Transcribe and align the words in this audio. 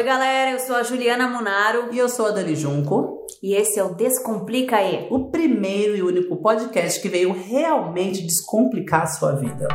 Oi, 0.00 0.06
galera, 0.06 0.52
eu 0.52 0.58
sou 0.58 0.76
a 0.76 0.82
Juliana 0.82 1.28
Munaro 1.28 1.92
E 1.92 1.98
eu 1.98 2.08
sou 2.08 2.24
a 2.24 2.30
Dani 2.30 2.56
Junco, 2.56 3.26
e 3.42 3.54
esse 3.54 3.78
é 3.78 3.84
o 3.84 3.94
Descomplica 3.94 4.76
aí. 4.76 5.06
o 5.10 5.30
primeiro 5.30 5.94
e 5.94 6.02
único 6.02 6.36
podcast 6.38 7.02
que 7.02 7.08
veio 7.10 7.34
realmente 7.34 8.22
descomplicar 8.22 9.02
a 9.02 9.06
sua 9.06 9.32
vida. 9.32 9.68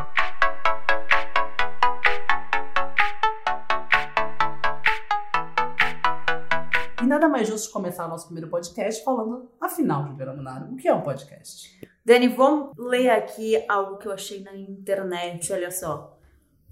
E 7.04 7.06
nada 7.06 7.30
mais 7.30 7.48
justo 7.48 7.72
começar 7.72 8.08
o 8.08 8.10
nosso 8.10 8.26
primeiro 8.26 8.50
podcast 8.50 9.04
falando, 9.04 9.48
afinal, 9.62 10.08
Juliana 10.08 10.34
Munaro, 10.34 10.74
o 10.74 10.76
que 10.76 10.88
é 10.88 10.94
um 10.96 11.02
podcast? 11.02 11.80
Dani, 12.04 12.30
vamos 12.30 12.72
ler 12.76 13.12
aqui 13.12 13.64
algo 13.70 14.00
que 14.00 14.08
eu 14.08 14.12
achei 14.12 14.42
na 14.42 14.56
internet, 14.56 15.54
olha 15.54 15.70
só. 15.70 16.15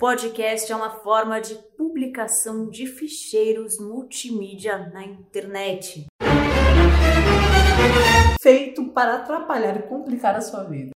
Podcast 0.04 0.70
é 0.70 0.76
uma 0.76 0.90
forma 0.90 1.40
de 1.40 1.56
publicação 1.78 2.70
de 2.70 2.86
ficheiros 2.86 3.80
multimídia 3.80 4.90
na 4.90 5.02
internet. 5.02 6.08
Feito 8.42 8.90
para 8.90 9.16
atrapalhar 9.16 9.78
e 9.78 9.84
complicar 9.84 10.36
a 10.36 10.42
sua 10.42 10.66
vida. 10.66 10.92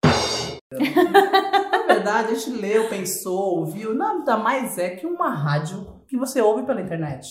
Na 0.73 1.87
verdade, 1.87 2.33
a 2.33 2.34
gente 2.34 2.59
leu, 2.59 2.88
pensou, 2.88 3.61
ouviu, 3.61 3.95
nada 3.95 4.37
mais 4.37 4.77
é 4.77 4.97
que 4.97 5.06
uma 5.06 5.33
rádio 5.33 5.86
que 6.09 6.16
você 6.16 6.42
ouve 6.42 6.66
pela 6.66 6.83
internet. 6.83 7.28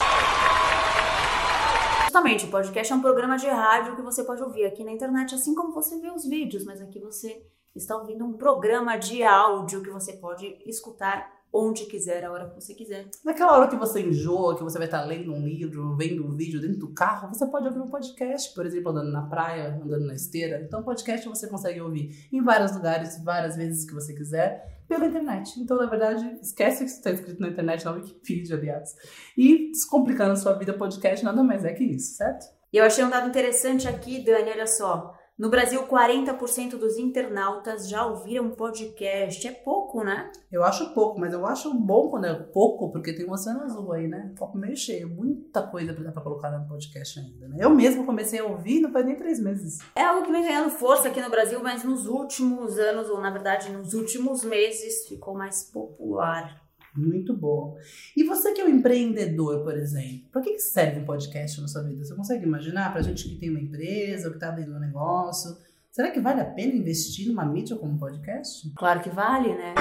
Justamente, 2.04 2.46
o 2.46 2.50
podcast 2.52 2.94
é 2.94 2.96
um 2.96 3.02
programa 3.02 3.36
de 3.36 3.48
rádio 3.48 3.98
que 3.98 4.02
você 4.02 4.24
pode 4.24 4.42
ouvir 4.42 4.64
aqui 4.64 4.82
na 4.86 4.94
internet, 4.94 5.36
assim 5.36 5.54
como 5.54 5.74
você 5.74 6.00
vê 6.00 6.10
os 6.10 6.26
vídeos, 6.26 6.64
mas 6.64 6.82
aqui 6.82 7.02
você 7.02 7.46
está 7.76 7.98
ouvindo 7.98 8.24
um 8.24 8.38
programa 8.38 8.96
de 8.96 9.24
áudio 9.24 9.84
que 9.84 9.90
você 9.90 10.14
pode 10.14 10.58
escutar 10.66 11.35
onde 11.52 11.86
quiser, 11.86 12.26
a 12.26 12.32
hora 12.32 12.50
que 12.50 12.56
você 12.56 12.74
quiser. 12.74 13.08
Naquela 13.24 13.58
hora 13.58 13.68
que 13.68 13.76
você 13.76 14.02
enjoa, 14.02 14.58
que 14.58 14.64
você 14.64 14.78
vai 14.78 14.88
estar 14.88 15.04
lendo 15.04 15.32
um 15.32 15.46
livro, 15.46 15.96
vendo 15.96 16.26
um 16.26 16.36
vídeo 16.36 16.60
dentro 16.60 16.80
do 16.80 16.94
carro, 16.94 17.34
você 17.34 17.46
pode 17.46 17.68
ouvir 17.68 17.80
um 17.80 17.88
podcast, 17.88 18.54
por 18.54 18.66
exemplo, 18.66 18.92
andando 18.92 19.12
na 19.12 19.24
praia, 19.24 19.80
andando 19.82 20.06
na 20.06 20.14
esteira. 20.14 20.62
Então, 20.62 20.84
podcast 20.84 21.28
você 21.28 21.48
consegue 21.48 21.80
ouvir 21.80 22.28
em 22.32 22.42
vários 22.42 22.74
lugares, 22.74 23.24
várias 23.24 23.56
vezes 23.56 23.86
que 23.86 23.94
você 23.94 24.14
quiser, 24.14 24.84
pela 24.88 25.06
internet. 25.06 25.60
Então, 25.60 25.78
na 25.78 25.86
verdade, 25.86 26.38
esquece 26.42 26.84
o 26.84 26.86
que 26.86 26.92
está 26.92 27.12
escrito 27.12 27.42
na 27.42 27.50
internet, 27.50 27.86
na 27.86 27.92
Wikipedia, 27.92 28.56
aliás. 28.56 28.96
E 29.38 29.72
descomplicando 29.72 30.34
a 30.34 30.36
sua 30.36 30.54
vida, 30.54 30.74
podcast 30.74 31.24
nada 31.24 31.44
mais 31.44 31.64
é 31.66 31.74
que 31.74 31.84
isso, 31.84 32.16
certo? 32.16 32.46
E 32.72 32.78
eu 32.78 32.86
achei 32.86 33.04
um 33.04 33.10
dado 33.10 33.30
interessante 33.30 33.88
aqui, 33.88 34.24
Dani, 34.24 34.52
olha 34.52 34.68
só. 34.68 35.16
No 35.38 35.50
Brasil, 35.50 35.86
40% 35.86 36.78
dos 36.78 36.98
internautas 36.98 37.90
já 37.90 38.06
ouviram 38.06 38.52
podcast. 38.52 39.46
É 39.46 39.52
pouco, 39.52 40.02
né? 40.02 40.32
Eu 40.50 40.64
acho 40.64 40.94
pouco, 40.94 41.20
mas 41.20 41.34
eu 41.34 41.46
acho 41.46 41.74
bom 41.74 42.10
quando 42.10 42.26
é 42.26 42.34
pouco, 42.34 42.90
porque 42.90 43.12
tem 43.12 43.28
um 43.28 43.34
oceano 43.34 43.64
azul 43.64 43.92
aí, 43.92 44.08
né? 44.08 44.34
Copo 44.40 44.58
meio 44.58 44.78
cheio, 44.78 45.10
muita 45.10 45.62
coisa 45.68 45.94
pra, 45.94 46.10
pra 46.10 46.22
colocar 46.22 46.50
no 46.52 46.66
podcast 46.66 47.20
ainda, 47.20 47.50
né? 47.50 47.58
Eu 47.60 47.70
mesmo 47.70 48.06
comecei 48.06 48.40
a 48.40 48.46
ouvir 48.46 48.80
não 48.80 48.94
faz 48.94 49.06
nem 49.06 49.18
três 49.18 49.38
meses. 49.38 49.80
É 49.98 50.04
algo 50.06 50.26
que 50.26 50.32
vem 50.32 50.42
ganhando 50.42 50.70
força 50.70 51.10
aqui 51.10 51.20
no 51.20 51.30
Brasil, 51.30 51.62
mas 51.62 51.84
nos 51.84 52.08
últimos 52.08 52.80
anos, 52.80 53.10
ou 53.10 53.20
na 53.20 53.30
verdade 53.30 53.70
nos 53.74 53.94
últimos 53.94 54.42
meses, 54.46 55.06
ficou 55.06 55.34
mais 55.34 55.64
popular. 55.64 56.65
Muito 56.96 57.36
bom. 57.36 57.78
E 58.16 58.24
você 58.24 58.54
que 58.54 58.62
é 58.62 58.66
um 58.66 58.70
empreendedor, 58.70 59.64
por 59.64 59.76
exemplo, 59.78 60.30
para 60.32 60.42
que 60.42 60.58
serve 60.60 61.02
um 61.02 61.06
podcast 61.06 61.60
na 61.60 61.68
sua 61.68 61.84
vida? 61.84 62.04
Você 62.04 62.16
consegue 62.16 62.46
imaginar 62.46 62.92
pra 62.92 63.02
gente 63.02 63.28
que 63.28 63.36
tem 63.36 63.50
uma 63.50 63.60
empresa 63.60 64.28
ou 64.28 64.34
que 64.34 64.40
tá 64.40 64.50
abrindo 64.50 64.76
um 64.76 64.80
negócio? 64.80 65.58
Será 65.92 66.12
que 66.12 66.20
vale 66.20 66.42
a 66.42 66.46
pena 66.46 66.74
investir 66.74 67.28
numa 67.28 67.46
mídia 67.46 67.76
como 67.78 67.98
podcast? 67.98 68.70
Claro 68.76 69.02
que 69.02 69.10
vale, 69.10 69.54
né? 69.56 69.74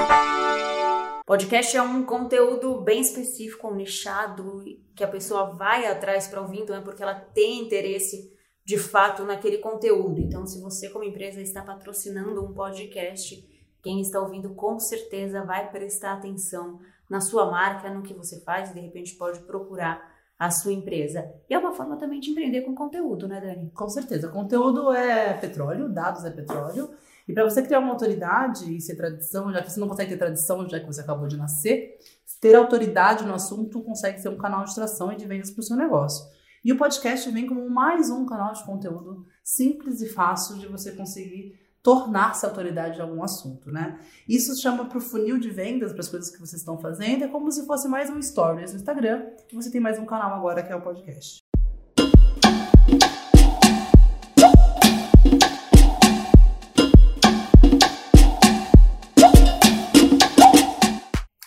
Podcast 1.26 1.76
é 1.76 1.82
um 1.82 2.04
conteúdo 2.04 2.82
bem 2.82 3.00
específico, 3.00 3.74
nichado, 3.74 4.62
que 4.94 5.02
a 5.02 5.08
pessoa 5.08 5.52
vai 5.54 5.86
atrás 5.86 6.28
para 6.28 6.40
ouvir, 6.40 6.60
então 6.60 6.76
é 6.76 6.80
porque 6.80 7.02
ela 7.02 7.14
tem 7.14 7.62
interesse 7.62 8.32
de 8.64 8.78
fato 8.78 9.24
naquele 9.24 9.58
conteúdo. 9.58 10.20
Então, 10.20 10.46
se 10.46 10.60
você, 10.60 10.88
como 10.90 11.04
empresa, 11.04 11.40
está 11.40 11.62
patrocinando 11.62 12.44
um 12.44 12.52
podcast, 12.52 13.42
quem 13.82 14.00
está 14.00 14.20
ouvindo 14.20 14.54
com 14.54 14.78
certeza 14.78 15.44
vai 15.44 15.70
prestar 15.70 16.12
atenção 16.12 16.78
na 17.08 17.20
sua 17.20 17.50
marca, 17.50 17.90
no 17.90 18.02
que 18.02 18.14
você 18.14 18.40
faz, 18.40 18.70
e 18.70 18.74
de 18.74 18.80
repente 18.80 19.14
pode 19.14 19.40
procurar 19.40 20.14
a 20.38 20.50
sua 20.50 20.72
empresa. 20.72 21.30
E 21.48 21.54
é 21.54 21.58
uma 21.58 21.72
forma 21.72 21.96
também 21.96 22.20
de 22.20 22.30
empreender 22.30 22.62
com 22.62 22.74
conteúdo, 22.74 23.28
né, 23.28 23.40
Dani? 23.40 23.70
Com 23.74 23.88
certeza. 23.88 24.28
Conteúdo 24.28 24.92
é 24.92 25.34
petróleo, 25.34 25.88
dados 25.88 26.24
é 26.24 26.30
petróleo. 26.30 26.90
E 27.26 27.32
para 27.32 27.44
você 27.44 27.62
criar 27.62 27.78
uma 27.78 27.92
autoridade 27.92 28.76
e 28.76 28.80
ser 28.80 28.96
tradição, 28.96 29.50
já 29.52 29.62
que 29.62 29.72
você 29.72 29.80
não 29.80 29.88
consegue 29.88 30.10
ter 30.10 30.18
tradição, 30.18 30.68
já 30.68 30.78
que 30.78 30.86
você 30.86 31.00
acabou 31.00 31.26
de 31.26 31.36
nascer, 31.36 31.98
ter 32.40 32.54
autoridade 32.54 33.24
no 33.24 33.32
assunto 33.32 33.82
consegue 33.82 34.20
ser 34.20 34.28
um 34.28 34.36
canal 34.36 34.64
de 34.64 34.74
tração 34.74 35.12
e 35.12 35.16
de 35.16 35.26
vendas 35.26 35.50
para 35.50 35.60
o 35.60 35.64
seu 35.64 35.76
negócio. 35.76 36.26
E 36.62 36.72
o 36.72 36.76
podcast 36.76 37.30
vem 37.30 37.46
como 37.46 37.68
mais 37.70 38.10
um 38.10 38.26
canal 38.26 38.52
de 38.52 38.64
conteúdo 38.64 39.26
simples 39.42 40.00
e 40.00 40.08
fácil 40.08 40.58
de 40.58 40.66
você 40.66 40.92
conseguir 40.92 41.58
tornar-se 41.84 42.46
autoridade 42.46 42.94
de 42.94 43.02
algum 43.02 43.22
assunto, 43.22 43.70
né? 43.70 43.98
Isso 44.26 44.58
chama 44.58 44.86
para 44.86 44.96
o 44.96 45.00
funil 45.02 45.38
de 45.38 45.50
vendas, 45.50 45.92
para 45.92 46.00
as 46.00 46.08
coisas 46.08 46.30
que 46.30 46.38
vocês 46.38 46.62
estão 46.62 46.78
fazendo, 46.78 47.24
é 47.24 47.28
como 47.28 47.52
se 47.52 47.66
fosse 47.66 47.86
mais 47.86 48.08
um 48.08 48.20
stories 48.22 48.72
no 48.72 48.78
Instagram, 48.78 49.26
e 49.52 49.54
você 49.54 49.70
tem 49.70 49.82
mais 49.82 49.98
um 49.98 50.06
canal 50.06 50.32
agora 50.32 50.62
que 50.62 50.72
é 50.72 50.76
o 50.76 50.80
podcast. 50.80 51.40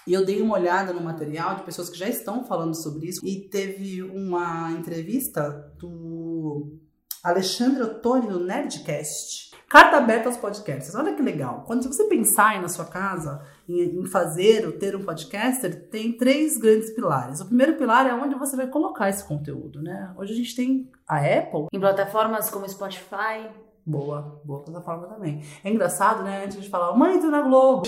E 0.05 0.13
eu 0.13 0.23
dei 0.23 0.39
uma 0.39 0.53
olhada 0.53 0.93
no 0.93 1.01
material 1.01 1.55
de 1.55 1.63
pessoas 1.63 1.89
que 1.89 1.97
já 1.97 2.07
estão 2.07 2.45
falando 2.45 2.75
sobre 2.75 3.07
isso. 3.07 3.25
E 3.25 3.49
teve 3.49 4.01
uma 4.03 4.71
entrevista 4.71 5.49
do 5.77 6.79
Alexandre 7.27 7.83
Ottoni 7.83 8.25
no 8.25 8.39
Nerdcast. 8.39 9.51
Carta 9.67 9.97
aberta 9.97 10.29
aos 10.29 10.37
podcasts. 10.37 10.95
Olha 10.95 11.13
que 11.13 11.21
legal. 11.21 11.65
Quando 11.67 11.83
você 11.83 12.05
pensar 12.05 12.51
aí 12.51 12.61
na 12.61 12.69
sua 12.69 12.85
casa 12.85 13.45
em, 13.67 13.99
em 13.99 14.05
fazer 14.05 14.65
ou 14.65 14.71
ter 14.71 14.95
um 14.95 15.03
podcaster, 15.03 15.89
tem 15.89 16.13
três 16.13 16.57
grandes 16.57 16.89
pilares. 16.91 17.41
O 17.41 17.47
primeiro 17.47 17.75
pilar 17.75 18.07
é 18.07 18.13
onde 18.13 18.33
você 18.35 18.55
vai 18.55 18.67
colocar 18.67 19.09
esse 19.09 19.25
conteúdo, 19.25 19.81
né? 19.81 20.13
Hoje 20.17 20.31
a 20.31 20.35
gente 20.37 20.55
tem 20.55 20.89
a 21.05 21.17
Apple, 21.17 21.67
Em 21.73 21.79
plataformas 21.81 22.49
como 22.49 22.67
Spotify, 22.69 23.49
Boa, 23.85 24.41
boa 24.45 24.63
plataforma 24.63 25.07
também. 25.07 25.41
É 25.65 25.69
engraçado, 25.69 26.23
né? 26.23 26.43
Antes 26.45 26.57
a 26.57 26.61
gente 26.61 26.69
falava, 26.69 26.95
mãe, 26.95 27.19
tô 27.19 27.27
na 27.27 27.41
Globo. 27.41 27.83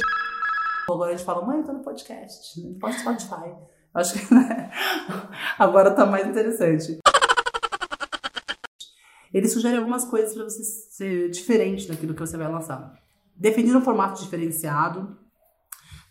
Agora 0.89 1.13
a 1.13 1.15
gente 1.15 1.25
fala, 1.25 1.45
mãe, 1.45 1.63
tô 1.63 1.71
no 1.71 1.79
podcast. 1.79 2.61
né? 2.61 2.75
Pode 2.79 2.99
Spotify. 2.99 3.53
Acho 3.93 4.13
que 4.19 4.31
né? 4.35 4.69
agora 5.57 5.91
tá 5.91 6.05
mais 6.05 6.27
interessante. 6.27 6.99
Ele 9.33 9.47
sugere 9.47 9.77
algumas 9.77 10.05
coisas 10.05 10.33
para 10.33 10.43
você 10.43 10.63
ser 10.63 11.29
diferente 11.29 11.87
daquilo 11.87 12.13
que 12.13 12.19
você 12.19 12.37
vai 12.37 12.51
lançar. 12.51 12.93
Definir 13.35 13.75
um 13.75 13.81
formato 13.81 14.21
diferenciado, 14.21 15.17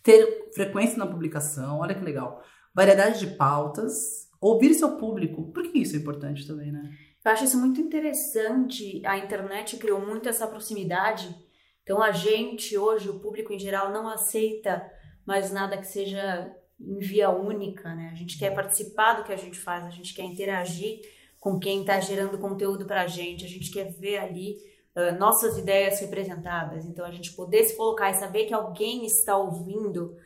ter 0.03 0.51
frequência 0.55 0.97
na 0.97 1.07
publicação, 1.07 1.81
olha 1.81 1.95
que 1.95 2.05
legal. 2.05 2.43
Variedade 2.75 3.19
de 3.19 3.37
pautas, 3.37 4.29
ouvir 4.41 4.73
seu 4.75 4.97
público. 4.97 5.53
Por 5.53 5.65
que 5.65 5.79
isso 5.79 5.97
é 5.97 5.99
importante 5.99 6.47
também, 6.47 6.73
né? 6.73 6.91
Eu 7.25 7.33
acho 7.33 7.45
isso 7.45 7.59
muito 7.59 7.81
interessante. 7.81 9.05
A 9.05 9.19
internet 9.19 9.77
criou 9.77 10.01
muito 10.01 10.29
essa 10.29 10.47
proximidade. 10.47 11.35
Então 11.83 12.03
a 12.03 12.11
gente 12.11 12.79
hoje, 12.79 13.11
o 13.11 13.19
público 13.19 13.53
em 13.53 13.59
geral, 13.59 13.93
não 13.93 14.09
aceita 14.09 14.83
mais 15.27 15.53
nada 15.53 15.77
que 15.77 15.87
seja 15.87 16.51
em 16.81 16.99
via 16.99 17.29
única, 17.29 17.95
né? 17.95 18.11
A 18.13 18.15
gente 18.15 18.39
quer 18.39 18.55
participar 18.55 19.15
do 19.15 19.25
que 19.25 19.33
a 19.33 19.37
gente 19.37 19.59
faz, 19.59 19.85
a 19.85 19.91
gente 19.91 20.15
quer 20.15 20.23
interagir 20.23 21.01
com 21.39 21.59
quem 21.59 21.81
está 21.81 22.01
gerando 22.01 22.39
conteúdo 22.39 22.85
para 22.85 23.03
a 23.03 23.07
gente, 23.07 23.45
a 23.45 23.49
gente 23.49 23.71
quer 23.71 23.91
ver 23.93 24.19
ali 24.19 24.57
ah, 24.95 25.13
nossas 25.13 25.57
ideias 25.57 26.01
representadas. 26.01 26.85
Então 26.85 27.05
a 27.05 27.11
gente 27.11 27.33
poder 27.33 27.65
se 27.65 27.77
colocar 27.77 28.11
e 28.11 28.15
saber 28.15 28.47
que 28.47 28.55
alguém 28.55 29.07
está 29.07 29.37
ouvindo 29.37 30.17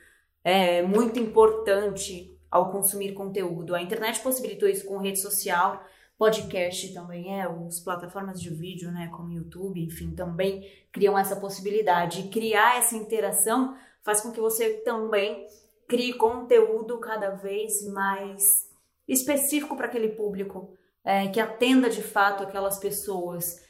é 0.45 0.83
muito 0.83 1.21
importante 1.21 2.37
ao 2.51 2.71
consumir 2.73 3.13
conteúdo. 3.13 3.75
A 3.75 3.83
internet 3.83 4.21
possibilitou 4.21 4.69
isso 4.69 4.87
com 4.87 4.99
rede 4.99 5.21
social, 5.21 5.85
podcast 6.19 6.93
também 6.93 7.39
é, 7.39 7.43
as 7.43 7.81
plataformas 7.81 8.41
de 8.41 8.51
vídeo, 8.51 8.91
né, 8.91 9.11
como 9.15 9.33
YouTube, 9.33 9.83
enfim, 9.83 10.15
também 10.15 10.67
criam 10.91 11.19
essa 11.19 11.37
possibilidade. 11.37 12.21
E 12.21 12.29
criar 12.29 12.79
essa 12.79 12.97
interação 12.97 13.77
faz 14.03 14.21
com 14.21 14.33
que 14.33 14.41
você 14.41 14.75
também 14.85 15.47
crie 15.87 16.15
conteúdo 16.15 16.99
cada 16.99 17.31
vez 17.31 17.87
mais 17.93 18.71
específico 19.07 19.77
para 19.77 19.87
aquele 19.87 20.11
público, 20.11 20.77
é, 21.05 21.29
que 21.29 21.41
atenda 21.41 21.89
de 21.91 22.03
fato 22.03 22.43
aquelas 22.43 22.79
pessoas. 22.79 23.61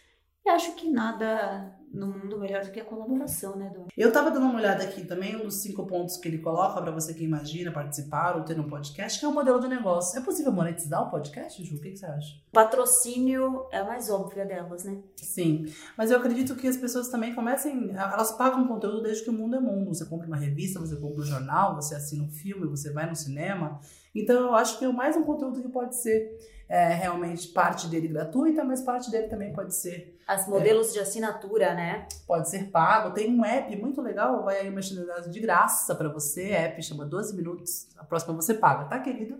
E 0.44 0.50
acho 0.50 0.74
que 0.74 0.90
nada 0.90 1.72
no 1.92 2.06
mundo 2.06 2.38
melhor 2.38 2.64
do 2.64 2.70
que 2.70 2.80
a 2.80 2.84
colaboração, 2.84 3.54
né, 3.54 3.70
Dom? 3.72 3.86
Eu 3.96 4.10
tava 4.10 4.30
dando 4.30 4.46
uma 4.46 4.58
olhada 4.58 4.82
aqui 4.82 5.04
também, 5.04 5.36
um 5.36 5.44
dos 5.44 5.60
cinco 5.60 5.86
pontos 5.86 6.16
que 6.16 6.26
ele 6.26 6.38
coloca 6.38 6.80
para 6.80 6.90
você 6.90 7.12
que 7.12 7.22
imagina 7.22 7.70
participar 7.70 8.36
ou 8.36 8.42
ter 8.42 8.58
um 8.58 8.66
podcast, 8.66 9.18
que 9.18 9.24
é 9.24 9.28
o 9.28 9.30
um 9.30 9.34
modelo 9.34 9.60
de 9.60 9.68
negócio. 9.68 10.18
É 10.18 10.22
possível 10.22 10.50
monetizar 10.50 11.06
o 11.06 11.10
podcast, 11.10 11.62
Ju? 11.62 11.76
O 11.76 11.80
que, 11.80 11.90
que 11.90 11.98
você 11.98 12.06
acha? 12.06 12.34
Patrocínio 12.50 13.66
é 13.70 13.78
a 13.78 13.84
mais 13.84 14.08
óbvia 14.08 14.46
delas, 14.46 14.84
né? 14.84 15.02
Sim, 15.16 15.66
mas 15.96 16.10
eu 16.10 16.16
acredito 16.16 16.56
que 16.56 16.66
as 16.66 16.76
pessoas 16.76 17.08
também 17.08 17.34
comecem, 17.34 17.90
elas 17.90 18.32
pagam 18.32 18.66
conteúdo 18.66 19.02
desde 19.02 19.24
que 19.24 19.30
o 19.30 19.34
mundo 19.34 19.56
é 19.56 19.60
mundo. 19.60 19.94
Você 19.94 20.06
compra 20.06 20.26
uma 20.26 20.36
revista, 20.36 20.80
você 20.80 20.96
compra 20.96 21.20
um 21.20 21.26
jornal, 21.26 21.76
você 21.76 21.94
assina 21.94 22.24
um 22.24 22.30
filme, 22.30 22.66
você 22.66 22.90
vai 22.90 23.08
no 23.08 23.14
cinema. 23.14 23.78
Então 24.14 24.36
eu 24.36 24.54
acho 24.54 24.78
que 24.78 24.84
é 24.84 24.92
mais 24.92 25.16
um 25.16 25.22
conteúdo 25.22 25.60
que 25.60 25.68
pode 25.68 25.94
ser 25.94 26.38
é, 26.72 26.88
realmente 26.94 27.48
parte 27.48 27.86
dele 27.86 28.08
gratuita, 28.08 28.64
mas 28.64 28.80
parte 28.80 29.10
dele 29.10 29.28
também 29.28 29.52
pode 29.52 29.76
ser. 29.76 30.18
As 30.26 30.48
modelos 30.48 30.88
é, 30.88 30.92
de 30.94 31.00
assinatura, 31.00 31.74
né? 31.74 32.08
Pode 32.26 32.48
ser 32.48 32.70
pago. 32.70 33.12
Tem 33.12 33.30
um 33.30 33.44
app 33.44 33.76
muito 33.76 34.00
legal, 34.00 34.42
vai 34.42 34.60
aí 34.60 34.70
uma 34.70 34.80
de 34.80 35.38
graça 35.38 35.94
para 35.94 36.08
você. 36.08 36.44
app 36.44 36.82
chama 36.82 37.04
12 37.04 37.36
minutos. 37.36 37.88
A 37.98 38.04
próxima 38.04 38.32
você 38.32 38.54
paga, 38.54 38.86
tá, 38.86 38.98
querido? 38.98 39.38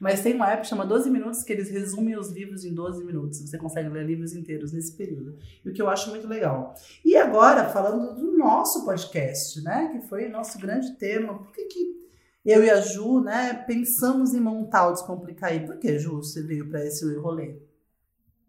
Mas 0.00 0.22
tem 0.22 0.34
uma 0.34 0.50
app 0.50 0.66
chama 0.66 0.84
12 0.84 1.08
minutos 1.08 1.44
que 1.44 1.52
eles 1.52 1.70
resumem 1.70 2.18
os 2.18 2.32
livros 2.32 2.64
em 2.64 2.74
12 2.74 3.04
minutos. 3.04 3.38
Você 3.38 3.56
consegue 3.56 3.88
ler 3.90 4.04
livros 4.04 4.34
inteiros 4.34 4.72
nesse 4.72 4.96
período. 4.96 5.38
E 5.64 5.70
o 5.70 5.72
que 5.72 5.80
eu 5.80 5.88
acho 5.88 6.10
muito 6.10 6.26
legal. 6.26 6.74
E 7.04 7.16
agora, 7.16 7.68
falando 7.68 8.12
do 8.16 8.36
nosso 8.36 8.84
podcast, 8.84 9.62
né? 9.62 9.90
Que 9.92 10.08
foi 10.08 10.28
nosso 10.28 10.58
grande 10.58 10.96
tema. 10.96 11.38
Por 11.38 11.52
que, 11.52 11.64
que 11.66 12.03
eu 12.44 12.62
e 12.62 12.70
a 12.70 12.80
Ju, 12.80 13.20
né, 13.20 13.64
pensamos 13.66 14.34
em 14.34 14.40
montar 14.40 14.88
o 14.88 14.92
Descomplicar 14.92 15.64
Por 15.64 15.78
que, 15.78 15.98
Ju, 15.98 16.16
você 16.16 16.42
veio 16.42 16.68
para 16.68 16.84
esse 16.84 17.04
rolê? 17.16 17.56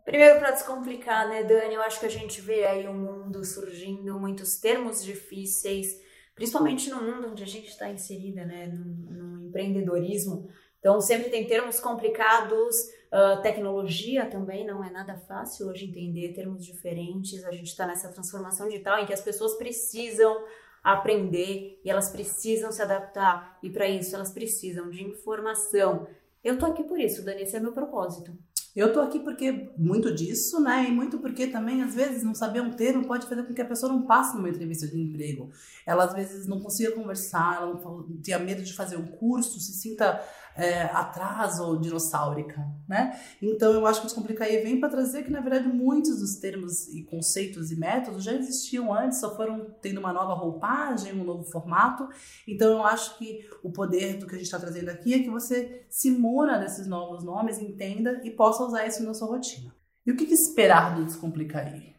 Primeiro, 0.06 0.38
para 0.38 0.52
descomplicar, 0.52 1.28
né, 1.28 1.44
Dani? 1.44 1.74
Eu 1.74 1.82
acho 1.82 2.00
que 2.00 2.06
a 2.06 2.10
gente 2.10 2.40
vê 2.40 2.64
aí 2.64 2.88
um 2.88 2.94
mundo 2.94 3.44
surgindo, 3.44 4.20
muitos 4.20 4.60
termos 4.60 5.04
difíceis, 5.04 6.00
principalmente 6.36 6.92
no 6.92 7.02
mundo 7.02 7.30
onde 7.30 7.42
a 7.42 7.48
gente 7.48 7.70
está 7.70 7.90
inserida, 7.90 8.46
né, 8.46 8.68
no, 8.68 8.86
no, 8.86 9.48
empreendedorismo. 9.48 10.48
Então, 10.80 11.02
sempre 11.02 11.32
tem 11.32 11.48
termos 11.48 11.80
complicados, 11.80 12.76
uh, 13.12 13.42
tecnologia 13.42 14.28
também 14.28 14.64
não 14.64 14.84
é 14.84 14.92
nada 14.92 15.18
fácil 15.18 15.70
hoje 15.70 15.86
entender 15.86 16.34
termos 16.34 16.64
diferentes. 16.64 17.44
A 17.44 17.52
gente 17.52 17.70
está 17.70 17.88
nessa 17.88 18.10
transformação 18.10 18.68
digital 18.68 19.00
em 19.00 19.08
que 19.08 19.14
as 19.14 19.22
pessoas 19.22 19.56
precisam 19.56 20.44
aprender 20.86 21.82
e 21.84 21.90
elas 21.90 22.10
precisam 22.10 22.72
se 22.72 22.82
adaptar. 22.82 23.58
E 23.64 23.70
para 23.72 23.88
isso 23.88 24.16
elas 24.16 24.32
precisam 24.32 24.90
de 24.90 25.04
informação. 25.04 26.08
Eu 26.44 26.60
tô 26.60 26.68
aqui 26.68 26.84
por 26.84 27.00
isso, 27.00 27.26
Dani, 27.26 27.42
esse 27.42 27.56
é 27.56 27.60
meu 27.60 27.72
propósito. 27.72 28.32
Eu 28.76 28.92
tô 28.92 29.00
aqui 29.00 29.20
porque 29.20 29.72
muito 29.78 30.14
disso, 30.14 30.60
né? 30.60 30.86
E 30.88 30.92
muito 30.92 31.18
porque 31.20 31.48
também, 31.48 31.82
às 31.82 31.96
vezes, 31.96 32.24
não 32.24 32.36
saber 32.36 32.60
um 32.60 32.72
termo 32.72 33.08
pode 33.08 33.26
fazer 33.26 33.44
com 33.44 33.54
que 33.54 33.62
a 33.62 33.66
pessoa 33.66 33.92
não 33.92 34.06
passe 34.06 34.36
numa 34.36 34.50
entrevista 34.50 34.86
de 34.86 35.00
emprego. 35.00 35.50
Ela, 35.86 36.04
às 36.04 36.14
vezes, 36.14 36.46
não 36.46 36.60
consiga 36.60 36.92
conversar, 36.92 37.62
ela 37.62 37.74
não 37.74 38.22
tenha 38.22 38.38
medo 38.38 38.62
de 38.62 38.74
fazer 38.74 38.98
um 38.98 39.08
curso, 39.08 39.62
se 39.62 39.72
sinta 39.72 40.22
é, 40.56 40.84
atrás 40.84 41.60
ou 41.60 41.78
dinossáurica, 41.78 42.66
né? 42.88 43.20
Então 43.42 43.74
eu 43.74 43.86
acho 43.86 44.00
que 44.00 44.06
o 44.06 44.10
Descomplicar 44.10 44.48
aí 44.48 44.64
vem 44.64 44.80
para 44.80 44.90
trazer 44.90 45.24
que, 45.24 45.32
na 45.32 45.42
verdade, 45.42 45.68
muitos 45.68 46.20
dos 46.20 46.36
termos 46.38 46.88
e 46.88 47.04
conceitos 47.04 47.72
e 47.72 47.76
métodos 47.76 48.24
já 48.24 48.34
existiam 48.34 48.94
antes, 48.94 49.20
só 49.20 49.36
foram 49.36 49.76
tendo 49.82 50.00
uma 50.00 50.14
nova 50.14 50.34
roupagem, 50.34 51.14
um 51.14 51.24
novo 51.24 51.44
formato. 51.44 52.08
Então 52.48 52.72
eu 52.72 52.86
acho 52.86 53.18
que 53.18 53.48
o 53.62 53.72
poder 53.72 54.18
do 54.18 54.26
que 54.26 54.36
a 54.36 54.38
gente 54.38 54.46
está 54.46 54.60
trazendo 54.60 54.90
aqui 54.90 55.14
é 55.14 55.20
que 55.20 55.30
você 55.30 55.86
se 55.90 56.10
muna 56.10 56.58
desses 56.58 56.88
novos 56.88 57.24
nomes, 57.24 57.60
entenda 57.60 58.22
e 58.24 58.32
possa 58.32 58.64
usar 58.64 58.88
isso 58.88 59.04
na 59.04 59.14
sua 59.14 59.28
rotina. 59.28 59.76
E 60.06 60.12
o 60.12 60.16
que, 60.16 60.26
que 60.26 60.34
esperar 60.34 60.96
do 60.96 61.04
Descomplicar 61.04 61.66
aí? 61.66 61.96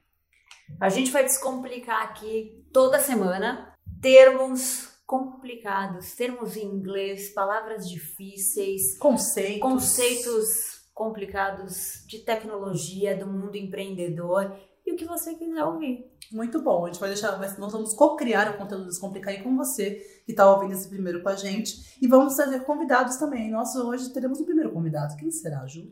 A 0.80 0.88
gente 0.88 1.10
vai 1.10 1.24
descomplicar 1.24 2.02
aqui 2.02 2.66
toda 2.72 2.98
semana 2.98 3.72
termos 4.00 4.95
complicados, 5.06 6.14
termos 6.14 6.56
em 6.56 6.64
inglês, 6.64 7.32
palavras 7.32 7.88
difíceis, 7.88 8.98
conceitos, 8.98 9.60
conceitos 9.60 10.46
complicados 10.92 12.04
de 12.06 12.18
tecnologia, 12.20 13.16
do 13.16 13.26
mundo 13.26 13.56
empreendedor 13.56 14.56
e 14.84 14.92
o 14.92 14.96
que 14.96 15.04
você 15.04 15.34
quiser 15.34 15.64
ouvir. 15.64 16.10
Muito 16.32 16.60
bom. 16.60 16.84
A 16.84 16.88
gente 16.88 16.98
vai 16.98 17.10
deixar, 17.10 17.38
nós 17.58 17.72
vamos 17.72 17.94
co-criar 17.94 18.50
o 18.50 18.58
conteúdo 18.58 18.86
Descomplicar 18.86 19.34
aí 19.34 19.42
com 19.42 19.56
você 19.56 20.22
que 20.24 20.32
está 20.32 20.50
ouvindo 20.50 20.72
esse 20.72 20.88
primeiro 20.88 21.22
com 21.22 21.28
a 21.28 21.36
gente 21.36 21.96
e 22.00 22.08
vamos 22.08 22.34
trazer 22.34 22.60
convidados 22.64 23.16
também. 23.16 23.50
Nós 23.50 23.74
hoje 23.76 24.12
teremos 24.12 24.40
o 24.40 24.42
um 24.42 24.46
primeiro 24.46 24.72
convidado. 24.72 25.16
Quem 25.16 25.30
será, 25.30 25.66
Ju? 25.66 25.90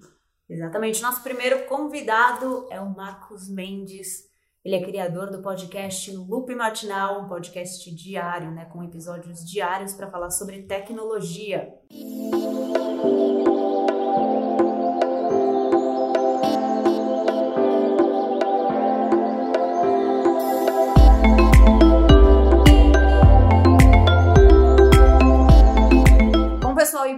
Exatamente. 0.49 1.03
Nosso 1.03 1.23
primeiro 1.23 1.67
convidado 1.67 2.67
é 2.71 2.81
o 2.81 2.91
Marcos 2.91 3.49
Mendes 3.49 4.34
ele 4.65 4.77
é 4.77 4.83
criador 4.83 5.31
do 5.31 5.43
podcast 5.43 6.11
Loop 6.17 6.55
Matinal, 6.55 7.23
um 7.23 7.29
podcast 7.29 7.95
diário, 7.95 8.51
né, 8.51 8.65
com 8.65 8.83
episódios 8.83 9.45
diários 9.45 9.93
para 9.93 10.11
falar 10.11 10.31
sobre 10.31 10.63
tecnologia. 10.63 11.69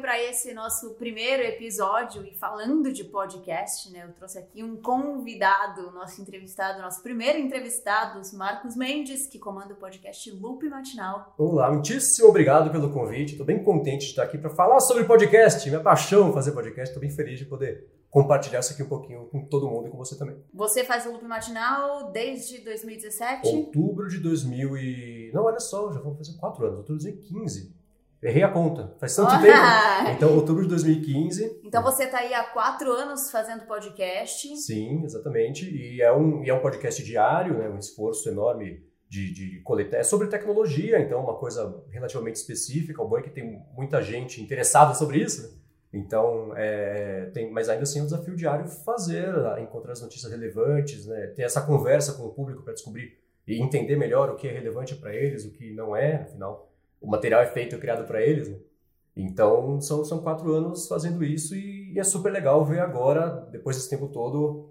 Para 0.01 0.23
esse 0.23 0.53
nosso 0.53 0.95
primeiro 0.95 1.43
episódio 1.43 2.25
e 2.25 2.35
falando 2.35 2.93
de 2.93 3.05
podcast, 3.05 3.91
né, 3.91 4.05
eu 4.05 4.13
trouxe 4.13 4.39
aqui 4.39 4.63
um 4.63 4.77
convidado, 4.77 5.91
nosso 5.93 6.21
entrevistado, 6.21 6.81
nosso 6.81 7.03
primeiro 7.03 7.39
entrevistado, 7.39 8.21
Marcos 8.37 8.77
Mendes, 8.77 9.27
que 9.27 9.39
comanda 9.39 9.75
o 9.75 9.77
podcast 9.77 10.31
Loop 10.33 10.69
Matinal. 10.69 11.35
Olá, 11.39 11.71
muitíssimo 11.71 12.29
obrigado 12.29 12.71
pelo 12.71 12.93
convite. 12.93 13.33
Estou 13.33 13.47
bem 13.47 13.63
contente 13.63 14.05
de 14.05 14.11
estar 14.11 14.25
aqui 14.25 14.39
para 14.39 14.51
falar 14.51 14.81
sobre 14.81 15.05
podcast, 15.05 15.69
minha 15.69 15.83
paixão 15.83 16.33
fazer 16.33 16.53
podcast. 16.53 16.89
Estou 16.89 17.01
bem 17.01 17.11
feliz 17.11 17.39
de 17.39 17.47
poder 17.47 17.87
compartilhar 18.11 18.61
isso 18.61 18.73
aqui 18.73 18.83
um 18.83 18.89
pouquinho 18.89 19.27
com 19.27 19.45
todo 19.45 19.69
mundo 19.69 19.89
e 19.89 19.91
com 19.91 19.99
você 19.99 20.17
também. 20.17 20.37
Você 20.55 20.85
faz 20.85 21.07
o 21.07 21.13
Loop 21.13 21.25
Matinal 21.25 22.11
desde 22.13 22.61
2017? 22.61 23.47
Outubro 23.49 24.09
de 24.09 24.19
2000 24.19 24.77
e... 24.79 25.31
Não, 25.35 25.45
olha 25.45 25.61
só, 25.61 25.93
já 25.93 26.01
vamos 26.01 26.19
fazer 26.19 26.39
quatro 26.39 26.65
anos, 26.65 26.79
outubro 26.79 26.99
de 26.99 27.11
2015. 27.13 27.76
Errei 28.27 28.43
a 28.43 28.49
conta. 28.49 28.93
Faz 28.99 29.15
tanto 29.15 29.33
oh, 29.37 29.41
tempo. 29.41 29.57
Então, 30.17 30.35
outubro 30.35 30.65
de 30.65 30.71
2015. 30.71 31.61
Então, 31.65 31.81
você 31.81 32.05
está 32.05 32.19
aí 32.19 32.35
há 32.35 32.43
quatro 32.43 32.91
anos 32.91 33.31
fazendo 33.31 33.67
podcast. 33.67 34.57
Sim, 34.57 35.05
exatamente. 35.05 35.65
E 35.71 36.03
é 36.03 36.13
um, 36.13 36.43
e 36.43 36.51
é 36.51 36.55
um 36.55 36.59
podcast 36.59 37.05
diário, 37.05 37.57
né? 37.57 37.69
um 37.69 37.79
esforço 37.79 38.29
enorme 38.29 38.85
de, 39.09 39.33
de 39.33 39.61
coletar. 39.61 39.99
É 39.99 40.03
sobre 40.03 40.27
tecnologia, 40.27 40.99
então, 40.99 41.23
uma 41.23 41.37
coisa 41.37 41.85
relativamente 41.89 42.35
específica. 42.35 43.01
O 43.01 43.07
bom 43.07 43.19
é 43.19 43.23
que 43.23 43.31
tem 43.31 43.63
muita 43.77 44.03
gente 44.03 44.43
interessada 44.43 44.93
sobre 44.93 45.19
isso. 45.19 45.43
Né? 45.43 45.49
Então, 45.93 46.53
é, 46.57 47.31
tem, 47.33 47.53
mas 47.53 47.69
ainda 47.69 47.85
assim 47.85 48.01
é 48.01 48.03
um 48.03 48.07
desafio 48.07 48.35
diário 48.35 48.67
fazer, 48.67 49.33
encontrar 49.61 49.93
as 49.93 50.03
notícias 50.03 50.33
relevantes, 50.33 51.07
né? 51.07 51.29
ter 51.29 51.43
essa 51.43 51.63
conversa 51.63 52.15
com 52.15 52.25
o 52.25 52.35
público 52.35 52.65
para 52.65 52.73
descobrir 52.73 53.17
e 53.47 53.63
entender 53.63 53.95
melhor 53.95 54.31
o 54.31 54.35
que 54.35 54.49
é 54.49 54.53
relevante 54.53 54.97
para 54.97 55.15
eles, 55.15 55.45
o 55.45 55.53
que 55.53 55.73
não 55.73 55.95
é, 55.95 56.23
afinal 56.23 56.73
o 57.01 57.09
material 57.09 57.43
é 57.43 57.47
feito, 57.47 57.79
criado 57.79 58.07
para 58.07 58.23
eles, 58.23 58.49
né? 58.49 58.57
Então, 59.17 59.81
são, 59.81 60.05
são 60.05 60.19
quatro 60.19 60.53
anos 60.53 60.87
fazendo 60.87 61.25
isso 61.25 61.55
e, 61.55 61.95
e, 61.95 61.99
é 61.99 62.05
super 62.05 62.31
legal 62.31 62.63
ver 62.65 62.81
agora, 62.81 63.49
depois 63.51 63.75
desse 63.75 63.89
tempo 63.89 64.09
todo, 64.09 64.71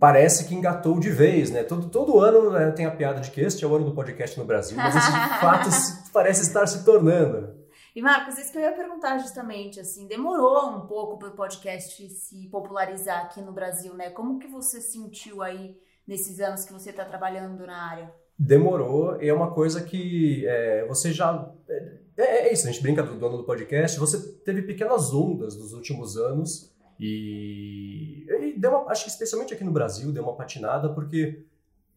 parece 0.00 0.46
que 0.46 0.54
engatou 0.54 0.98
de 0.98 1.10
vez, 1.10 1.50
né? 1.50 1.62
Todo, 1.62 1.90
todo 1.90 2.18
ano 2.18 2.50
né, 2.50 2.70
tem 2.70 2.86
a 2.86 2.90
piada 2.90 3.20
de 3.20 3.30
que 3.30 3.40
este 3.40 3.64
é 3.64 3.68
o 3.68 3.74
ano 3.74 3.84
do 3.84 3.94
podcast 3.94 4.38
no 4.38 4.46
Brasil, 4.46 4.76
mas 4.78 4.94
isso 4.94 5.12
de 5.12 5.28
fato 5.40 5.68
parece 6.10 6.42
estar 6.42 6.66
se 6.66 6.84
tornando. 6.86 7.54
E 7.94 8.00
Marcos, 8.00 8.38
isso 8.38 8.50
que 8.52 8.58
eu 8.58 8.62
ia 8.62 8.72
perguntar 8.72 9.18
justamente, 9.18 9.78
assim, 9.78 10.06
demorou 10.06 10.70
um 10.70 10.86
pouco 10.86 11.18
para 11.18 11.28
o 11.28 11.36
podcast 11.36 12.08
se 12.10 12.48
popularizar 12.48 13.24
aqui 13.24 13.40
no 13.40 13.52
Brasil, 13.52 13.94
né? 13.94 14.10
Como 14.10 14.38
que 14.38 14.46
você 14.46 14.80
sentiu 14.80 15.42
aí 15.42 15.78
nesses 16.06 16.40
anos 16.40 16.64
que 16.64 16.72
você 16.72 16.90
está 16.90 17.04
trabalhando 17.04 17.66
na 17.66 17.90
área? 17.90 18.14
Demorou 18.38 19.20
e 19.20 19.28
é 19.28 19.34
uma 19.34 19.50
coisa 19.50 19.82
que 19.82 20.46
é, 20.46 20.86
você 20.86 21.12
já. 21.12 21.50
É, 21.68 22.48
é, 22.48 22.52
isso, 22.52 22.68
a 22.68 22.70
gente 22.70 22.82
brinca 22.82 23.02
do 23.02 23.18
dono 23.18 23.38
do 23.38 23.44
podcast. 23.44 23.98
Você 23.98 24.20
teve 24.44 24.62
pequenas 24.62 25.12
ondas 25.12 25.56
nos 25.56 25.72
últimos 25.72 26.16
anos 26.16 26.72
e, 26.98 28.26
e 28.28 28.58
deu 28.58 28.70
uma, 28.70 28.90
acho 28.90 29.04
que 29.04 29.10
especialmente 29.10 29.54
aqui 29.54 29.64
no 29.64 29.72
Brasil, 29.72 30.12
deu 30.12 30.22
uma 30.22 30.34
patinada 30.34 30.88
porque 30.90 31.44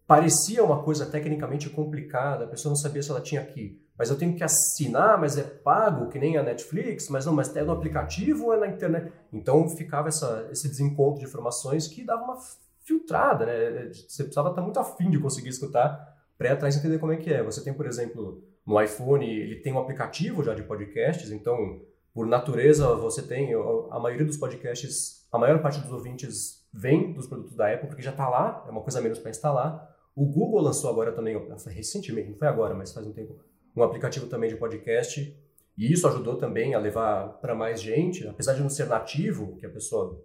parecia 0.07 0.63
uma 0.63 0.81
coisa 0.81 1.05
tecnicamente 1.05 1.69
complicada, 1.69 2.45
a 2.45 2.47
pessoa 2.47 2.71
não 2.71 2.75
sabia 2.75 3.03
se 3.03 3.11
ela 3.11 3.21
tinha 3.21 3.41
aqui. 3.41 3.79
Mas 3.97 4.09
eu 4.09 4.17
tenho 4.17 4.33
que 4.33 4.43
assinar, 4.43 5.19
mas 5.19 5.37
é 5.37 5.43
pago, 5.43 6.07
que 6.09 6.17
nem 6.17 6.37
a 6.37 6.41
Netflix, 6.41 7.09
mas 7.09 7.25
não, 7.25 7.33
mas 7.33 7.53
é 7.53 7.63
no 7.63 7.73
aplicativo 7.73 8.45
ou 8.45 8.53
é 8.53 8.57
na 8.57 8.67
internet? 8.67 9.11
Então 9.31 9.67
ficava 9.69 10.07
essa, 10.07 10.47
esse 10.51 10.69
desencontro 10.69 11.19
de 11.19 11.25
informações 11.25 11.87
que 11.87 12.03
dava 12.03 12.23
uma 12.23 12.37
filtrada, 12.83 13.45
né? 13.45 13.91
Você 13.93 14.23
precisava 14.23 14.49
estar 14.49 14.61
muito 14.61 14.79
afim 14.79 15.09
de 15.09 15.19
conseguir 15.19 15.49
escutar 15.49 16.17
para 16.39 16.53
atrás 16.53 16.77
entender 16.77 16.97
como 16.99 17.11
é 17.11 17.17
que 17.17 17.31
é. 17.31 17.43
Você 17.43 17.61
tem, 17.61 17.73
por 17.73 17.85
exemplo, 17.85 18.41
no 18.65 18.81
iPhone, 18.81 19.29
ele 19.29 19.57
tem 19.57 19.73
um 19.73 19.77
aplicativo 19.77 20.41
já 20.41 20.55
de 20.55 20.63
podcasts, 20.63 21.31
então, 21.31 21.81
por 22.13 22.25
natureza, 22.25 22.95
você 22.95 23.21
tem, 23.21 23.53
a 23.53 23.99
maioria 23.99 24.25
dos 24.25 24.37
podcasts, 24.37 25.27
a 25.33 25.37
maior 25.37 25.61
parte 25.61 25.81
dos 25.81 25.91
ouvintes 25.91 26.65
vem 26.73 27.11
dos 27.11 27.27
produtos 27.27 27.57
da 27.57 27.71
Apple, 27.71 27.89
porque 27.89 28.01
já 28.01 28.11
está 28.11 28.29
lá, 28.29 28.63
é 28.65 28.71
uma 28.71 28.81
coisa 28.81 29.01
menos 29.01 29.19
para 29.19 29.29
instalar. 29.29 29.93
O 30.15 30.25
Google 30.25 30.61
lançou 30.61 30.89
agora 30.89 31.11
também, 31.11 31.35
recentemente, 31.67 32.29
não 32.29 32.37
foi 32.37 32.47
agora, 32.47 32.73
mas 32.73 32.93
faz 32.93 33.05
um 33.05 33.11
tempo, 33.11 33.37
um 33.75 33.83
aplicativo 33.83 34.27
também 34.27 34.49
de 34.49 34.55
podcast. 34.55 35.37
E 35.77 35.91
isso 35.91 36.07
ajudou 36.07 36.37
também 36.37 36.73
a 36.73 36.79
levar 36.79 37.39
para 37.41 37.53
mais 37.53 37.81
gente, 37.81 38.25
apesar 38.27 38.53
de 38.53 38.61
não 38.61 38.69
ser 38.69 38.85
nativo, 38.87 39.57
que 39.57 39.65
a 39.65 39.69
pessoa 39.69 40.23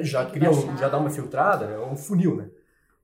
já 0.00 0.24
cria, 0.26 0.50
um, 0.50 0.76
já 0.76 0.88
dá 0.88 0.98
uma 0.98 1.10
filtrada, 1.10 1.66
né? 1.66 1.74
é 1.74 1.78
um 1.78 1.96
funil, 1.96 2.36
né? 2.36 2.50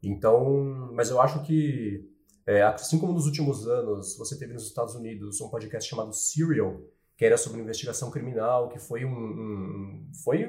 Então, 0.03 0.91
mas 0.93 1.11
eu 1.11 1.21
acho 1.21 1.43
que, 1.43 2.09
é, 2.47 2.63
assim 2.63 2.99
como 2.99 3.13
nos 3.13 3.27
últimos 3.27 3.67
anos 3.67 4.17
você 4.17 4.39
teve 4.39 4.53
nos 4.53 4.67
Estados 4.67 4.95
Unidos 4.95 5.41
um 5.41 5.49
podcast 5.49 5.89
chamado 5.89 6.13
Serial, 6.13 6.81
que 7.17 7.25
era 7.25 7.37
sobre 7.37 7.61
investigação 7.61 8.11
criminal, 8.11 8.69
que 8.69 8.79
foi 8.79 9.05
um, 9.05 9.11
um 9.11 10.11
foi 10.23 10.47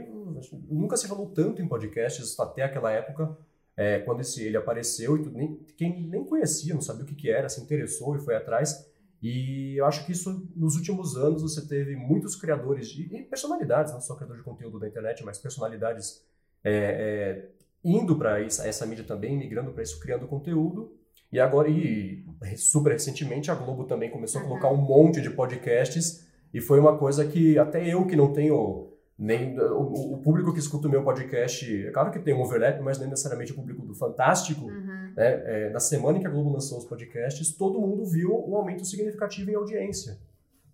nunca 0.70 0.98
se 0.98 1.08
falou 1.08 1.30
tanto 1.30 1.62
em 1.62 1.68
podcasts 1.68 2.38
até 2.40 2.64
aquela 2.64 2.92
época, 2.92 3.38
é, 3.78 4.00
quando 4.00 4.22
esse, 4.22 4.44
ele 4.44 4.58
apareceu 4.58 5.18
e 5.18 5.24
tudo, 5.24 5.38
nem, 5.38 5.56
quem 5.78 6.08
nem 6.08 6.25
conhecia, 6.25 6.74
não 6.74 6.82
sabia 6.82 7.04
o 7.04 7.06
que, 7.06 7.16
que 7.16 7.30
era, 7.30 7.50
se 7.50 7.62
interessou 7.62 8.16
e 8.16 8.20
foi 8.20 8.36
atrás. 8.36 8.90
E 9.22 9.75
eu 9.78 9.86
acho 9.86 10.06
que 10.06 10.12
isso, 10.12 10.48
nos 10.56 10.75
últimos 10.75 11.18
anos, 11.18 11.42
você 11.42 11.66
teve 11.66 11.96
muitos 11.96 12.36
criadores 12.36 12.90
de, 12.90 13.04
e 13.04 13.24
personalidades, 13.24 13.92
não 13.92 14.00
só 14.00 14.16
criadores 14.16 14.44
de 14.44 14.50
conteúdo 14.50 14.80
da 14.80 14.88
internet, 14.88 15.24
mas 15.24 15.38
personalidades 15.38 16.24
é, 16.64 16.72
é, 16.74 17.50
indo 17.84 18.18
para 18.18 18.42
essa 18.42 18.86
mídia 18.86 19.04
também, 19.04 19.38
migrando 19.38 19.72
para 19.72 19.84
isso, 19.84 20.00
criando 20.00 20.28
conteúdo. 20.28 20.94
E 21.32 21.39
agora, 21.39 21.70
e 21.70 22.24
super 22.58 22.91
recentemente, 22.94 23.51
a 23.51 23.55
Globo 23.55 23.86
também 23.86 24.10
começou 24.10 24.41
uhum. 24.41 24.48
a 24.48 24.50
colocar 24.50 24.70
um 24.70 24.77
monte 24.77 25.22
de 25.22 25.29
podcasts 25.29 26.25
e 26.53 26.62
foi 26.62 26.79
uma 26.79 26.98
coisa 26.98 27.25
que 27.25 27.60
até 27.60 27.86
eu 27.86 28.05
que 28.05 28.15
não 28.15 28.32
tenho 28.32 28.94
nem 29.17 29.58
o, 29.60 30.13
o, 30.13 30.17
público 30.17 30.53
que 30.53 30.60
escuta 30.60 30.88
o 30.88 30.91
meu 30.91 31.03
podcast, 31.03 31.88
é 31.88 31.91
claro 31.91 32.12
que 32.12 32.20
tem 32.20 32.34
um 32.34 32.41
overlap, 32.41 32.82
mas 32.82 33.00
nem 33.00 33.10
necessariamente 33.10 33.53
o 33.53 33.55
público 33.55 33.86
do 33.86 33.96
Fantástico. 33.96 34.65
Uhum. 34.65 35.13
Né? 35.15 35.41
É, 35.46 35.70
na 35.70 35.79
semana 35.79 36.17
em 36.17 36.22
que 36.22 36.27
a 36.27 36.29
Globo 36.29 36.51
lançou 36.51 36.77
os 36.77 36.86
podcasts, 36.86 37.55
todo 37.55 37.79
mundo 37.79 38.05
viu 38.05 38.32
um 38.48 38.55
aumento 38.55 38.86
significativo 38.86 39.50
em 39.50 39.55
audiência. 39.55 40.17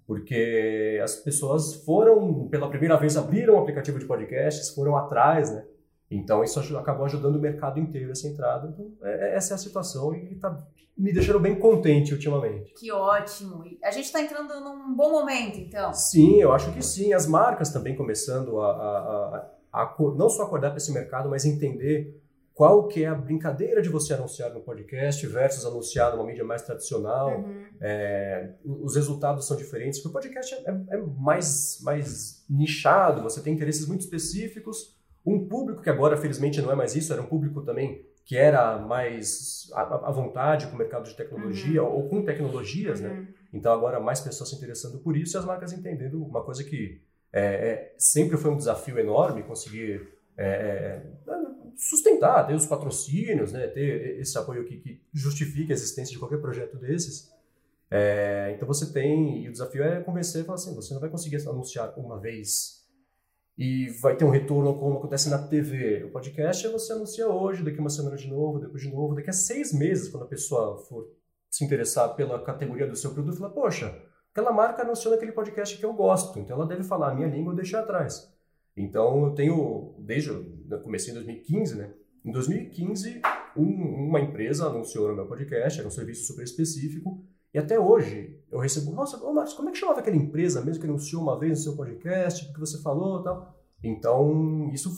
Porque 0.08 1.00
as 1.04 1.16
pessoas 1.16 1.74
foram, 1.86 2.48
pela 2.48 2.70
primeira 2.70 2.98
vez, 2.98 3.16
abriram 3.16 3.56
o 3.56 3.60
aplicativo 3.60 4.00
de 4.00 4.06
podcasts, 4.06 4.70
foram 4.70 4.98
atrás, 4.98 5.52
né? 5.52 5.64
Então 6.12 6.44
isso 6.44 6.60
acabou 6.78 7.06
ajudando 7.06 7.38
o 7.38 7.40
mercado 7.40 7.80
inteiro 7.80 8.12
essa 8.12 8.28
entrada. 8.28 8.68
Então, 8.68 8.92
é, 9.02 9.32
é 9.32 9.36
essa 9.36 9.54
é 9.54 9.56
a 9.56 9.58
situação 9.58 10.14
e 10.14 10.34
está 10.34 10.62
me 10.98 11.14
deixando 11.14 11.40
bem 11.40 11.58
contente 11.58 12.14
ultimamente. 12.14 12.74
Que 12.74 12.92
ótimo! 12.92 13.64
A 13.84 13.92
gente 13.92 14.06
está 14.06 14.22
entrando 14.22 14.60
num 14.60 14.94
bom 14.96 15.10
momento, 15.10 15.58
então. 15.58 15.94
Sim, 15.94 16.42
eu 16.42 16.52
acho 16.52 16.72
que 16.74 16.82
sim. 16.82 17.14
As 17.14 17.26
marcas 17.26 17.72
também 17.72 17.96
começando 17.96 18.60
a, 18.60 18.72
a, 18.72 19.50
a, 19.74 19.82
a 19.84 19.96
não 20.16 20.30
só 20.30 20.44
acordar 20.44 20.70
para 20.70 20.78
esse 20.78 20.92
mercado, 20.92 21.30
mas 21.30 21.46
entender 21.46 22.22
qual 22.54 22.88
que 22.88 23.04
é 23.04 23.08
a 23.08 23.16
brincadeira 23.16 23.82
de 23.82 23.90
você 23.90 24.14
anunciar 24.14 24.54
no 24.54 24.62
podcast 24.62 25.26
versus 25.26 25.66
anunciar 25.66 26.12
numa 26.12 26.26
mídia 26.26 26.44
mais 26.44 26.62
tradicional. 26.62 27.40
Uhum. 27.40 27.66
É, 27.80 28.52
os 28.64 28.96
resultados 28.96 29.48
são 29.48 29.58
diferentes, 29.58 30.00
porque 30.00 30.10
o 30.10 30.22
podcast 30.22 30.54
é, 30.56 30.70
é, 30.70 30.98
mais, 31.18 31.80
mais 31.82 32.46
nichado, 32.50 33.24
você 33.24 33.42
tem 33.42 33.54
interesses 33.54 33.88
muito 33.88 34.02
específicos. 34.02 34.96
Um 35.26 35.48
público 35.48 35.82
que 35.82 35.90
agora, 35.90 36.18
felizmente, 36.18 36.62
não 36.62 36.72
é 36.72 36.76
mais 36.76 36.96
isso, 36.96 37.14
era 37.14 37.22
um 37.22 37.28
público 37.28 37.62
também 37.62 38.06
que 38.26 38.38
era 38.38 38.78
mais 38.78 39.70
à, 39.74 40.12
vontade 40.12 40.68
com 40.68 40.76
o 40.76 40.78
mercado 40.78 41.10
de 41.10 41.16
tecnologia 41.16 41.84
uhum. 41.84 41.92
ou 41.92 42.10
com 42.10 42.24
tecnologias, 42.24 43.02
né? 43.02 43.10
uhum. 43.10 43.16
né? 43.16 43.28
Então 43.54 43.74
agora 43.74 44.00
mais 44.00 44.22
pessoas 44.22 44.50
se 44.50 44.56
interessando 44.56 45.00
por 45.00 45.18
isso 45.18 45.36
e 45.36 45.38
as 45.38 45.46
marcas 45.46 45.74
entendendo 45.74 46.24
uma 46.24 46.44
coisa 46.44 46.64
que 46.64 47.02
é, 47.34 47.44
é, 47.44 47.96
sempre 47.98 48.38
foi 48.38 48.52
um 48.52 48.58
desafio 48.58 48.98
enorme 49.00 49.44
conseguir 49.44 50.08
é, 50.38 50.46
é 50.48 51.06
sustentar, 51.76 52.46
ter 52.46 52.54
os 52.54 52.66
patrocínios, 52.66 53.52
né? 53.52 53.68
Ter 53.68 54.20
esse 54.20 54.38
apoio 54.38 54.64
que, 54.66 54.78
que 54.78 55.02
justifique 55.14 55.72
a 55.72 55.76
existência 55.76 56.14
de 56.14 56.20
qualquer 56.20 56.40
projeto 56.40 56.78
desses. 56.78 57.32
É, 57.90 58.54
então 58.56 58.68
você 58.68 58.94
tem 58.94 59.44
e 59.44 59.50
o 59.50 59.52
desafio 59.52 59.84
é 59.84 60.00
convencer 60.00 60.44
e 60.44 60.46
falar 60.46 60.56
assim, 60.56 60.74
você 60.74 60.94
não 60.94 61.02
vai 61.02 61.10
conseguir 61.10 61.46
anunciar 61.48 61.94
uma 61.98 62.18
vez 62.18 62.81
e 63.62 63.90
vai 64.02 64.16
ter 64.16 64.26
um 64.26 64.32
retorno 64.32 64.74
como 64.80 64.98
acontece 64.98 65.30
na 65.30 65.38
TV. 65.38 66.06
O 66.06 66.12
podcast 66.12 66.66
é 66.66 66.72
você 66.72 66.94
anuncia 66.94 67.28
hoje, 67.28 67.62
daqui 67.62 67.78
uma 67.78 67.92
semana 67.92 68.18
de 68.18 68.28
novo, 68.28 68.58
depois 68.58 68.82
de 68.82 68.90
novo, 68.90 69.14
daqui 69.14 69.30
a 69.30 69.34
seis 69.34 69.72
meses, 69.72 70.10
quando 70.10 70.24
a 70.24 70.28
pessoa 70.28 70.80
for 70.80 71.08
se 71.48 71.64
interessar 71.64 72.16
pela 72.16 72.44
categoria 72.44 72.88
do 72.88 72.96
seu 72.96 73.14
produto, 73.14 73.38
fala, 73.38 73.54
poxa, 73.54 73.96
aquela 74.32 74.52
marca 74.52 74.82
anunciou 74.82 75.14
naquele 75.14 75.32
podcast 75.32 75.78
que 75.78 75.86
eu 75.86 75.94
gosto, 75.94 76.40
então 76.40 76.58
ela 76.58 76.66
deve 76.66 76.82
falar 76.82 77.12
a 77.12 77.14
minha 77.14 77.28
língua 77.28 77.54
e 77.54 77.58
deixar 77.58 77.82
atrás. 77.82 78.34
Então 78.76 79.26
eu 79.26 79.36
tenho, 79.36 79.96
desde 80.00 80.30
eu 80.32 80.82
comecei 80.82 81.12
em 81.12 81.18
2015, 81.18 81.76
né? 81.76 81.94
Em 82.26 82.32
2015, 82.32 83.22
um, 83.56 83.64
uma 84.08 84.22
empresa 84.22 84.66
anunciou 84.66 85.08
no 85.08 85.16
meu 85.16 85.28
podcast, 85.28 85.78
era 85.78 85.88
um 85.88 85.92
serviço 85.92 86.26
super 86.26 86.44
específico, 86.44 87.24
e 87.54 87.60
até 87.60 87.80
hoje 87.80 88.40
eu 88.52 88.60
recebo, 88.60 88.92
nossa, 88.92 89.18
ô 89.24 89.34
Marcos, 89.34 89.54
como 89.54 89.70
é 89.70 89.72
que 89.72 89.78
chamava 89.78 90.00
aquela 90.00 90.16
empresa 90.16 90.62
mesmo 90.62 90.82
que 90.82 90.88
anunciou 90.90 91.22
uma 91.22 91.40
vez 91.40 91.60
no 91.60 91.64
seu 91.64 91.76
podcast, 91.76 92.46
o 92.50 92.54
que 92.54 92.60
você 92.60 92.82
falou 92.82 93.22
e 93.22 93.24
tal? 93.24 93.56
Então, 93.84 94.70
isso 94.74 94.90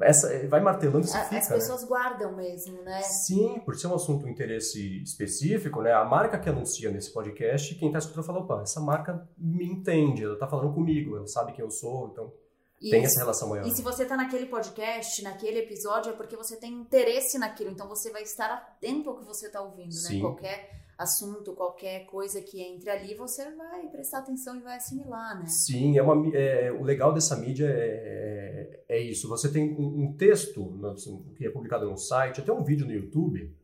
essa, 0.00 0.46
vai 0.46 0.60
martelando 0.60 1.04
e 1.04 1.08
fica, 1.08 1.36
As 1.36 1.48
pessoas 1.48 1.82
né? 1.82 1.88
guardam 1.88 2.36
mesmo, 2.36 2.80
né? 2.82 3.02
Sim, 3.02 3.60
por 3.64 3.74
ser 3.74 3.88
um 3.88 3.94
assunto 3.94 4.24
de 4.24 4.30
interesse 4.30 5.02
específico, 5.02 5.82
né? 5.82 5.92
A 5.92 6.04
marca 6.04 6.38
que 6.38 6.48
anuncia 6.48 6.90
nesse 6.90 7.12
podcast, 7.12 7.74
quem 7.74 7.88
está 7.88 7.98
escutando 7.98 8.24
fala, 8.24 8.38
opa, 8.38 8.62
essa 8.62 8.80
marca 8.80 9.28
me 9.36 9.66
entende, 9.66 10.22
ela 10.22 10.34
está 10.34 10.46
falando 10.46 10.72
comigo, 10.72 11.16
ela 11.16 11.26
sabe 11.26 11.52
quem 11.52 11.64
eu 11.64 11.70
sou, 11.70 12.08
então 12.12 12.32
e 12.80 12.90
tem 12.90 13.04
essa 13.04 13.18
relação 13.18 13.48
maior. 13.48 13.66
E 13.66 13.70
se 13.72 13.82
você 13.82 14.04
está 14.04 14.16
naquele 14.16 14.46
podcast, 14.46 15.20
naquele 15.22 15.58
episódio, 15.58 16.12
é 16.12 16.14
porque 16.14 16.36
você 16.36 16.56
tem 16.56 16.72
interesse 16.72 17.36
naquilo, 17.36 17.70
então 17.70 17.88
você 17.88 18.12
vai 18.12 18.22
estar 18.22 18.52
atento 18.52 19.10
ao 19.10 19.16
que 19.16 19.24
você 19.24 19.46
está 19.46 19.60
ouvindo, 19.60 19.92
né? 19.92 20.00
Sim. 20.00 20.14
né? 20.16 20.20
Qualquer 20.20 20.87
assunto, 20.98 21.54
qualquer 21.54 22.06
coisa 22.06 22.42
que 22.42 22.60
entre 22.60 22.90
ali, 22.90 23.14
você 23.14 23.48
vai 23.54 23.86
prestar 23.86 24.18
atenção 24.18 24.56
e 24.56 24.60
vai 24.60 24.76
assimilar, 24.76 25.38
né? 25.38 25.46
Sim, 25.46 25.96
é 25.96 26.02
uma, 26.02 26.36
é, 26.36 26.72
o 26.72 26.82
legal 26.82 27.14
dessa 27.14 27.36
mídia 27.36 27.66
é, 27.66 28.82
é, 28.88 28.96
é 28.96 29.00
isso. 29.00 29.28
Você 29.28 29.50
tem 29.50 29.76
um, 29.78 30.12
texto 30.16 30.84
assim, 30.86 31.22
que 31.36 31.46
é 31.46 31.50
publicado 31.50 31.88
no 31.88 31.96
site, 31.96 32.40
até 32.40 32.52
um 32.52 32.64
vídeo 32.64 32.84
no 32.84 32.92
YouTube. 32.92 33.56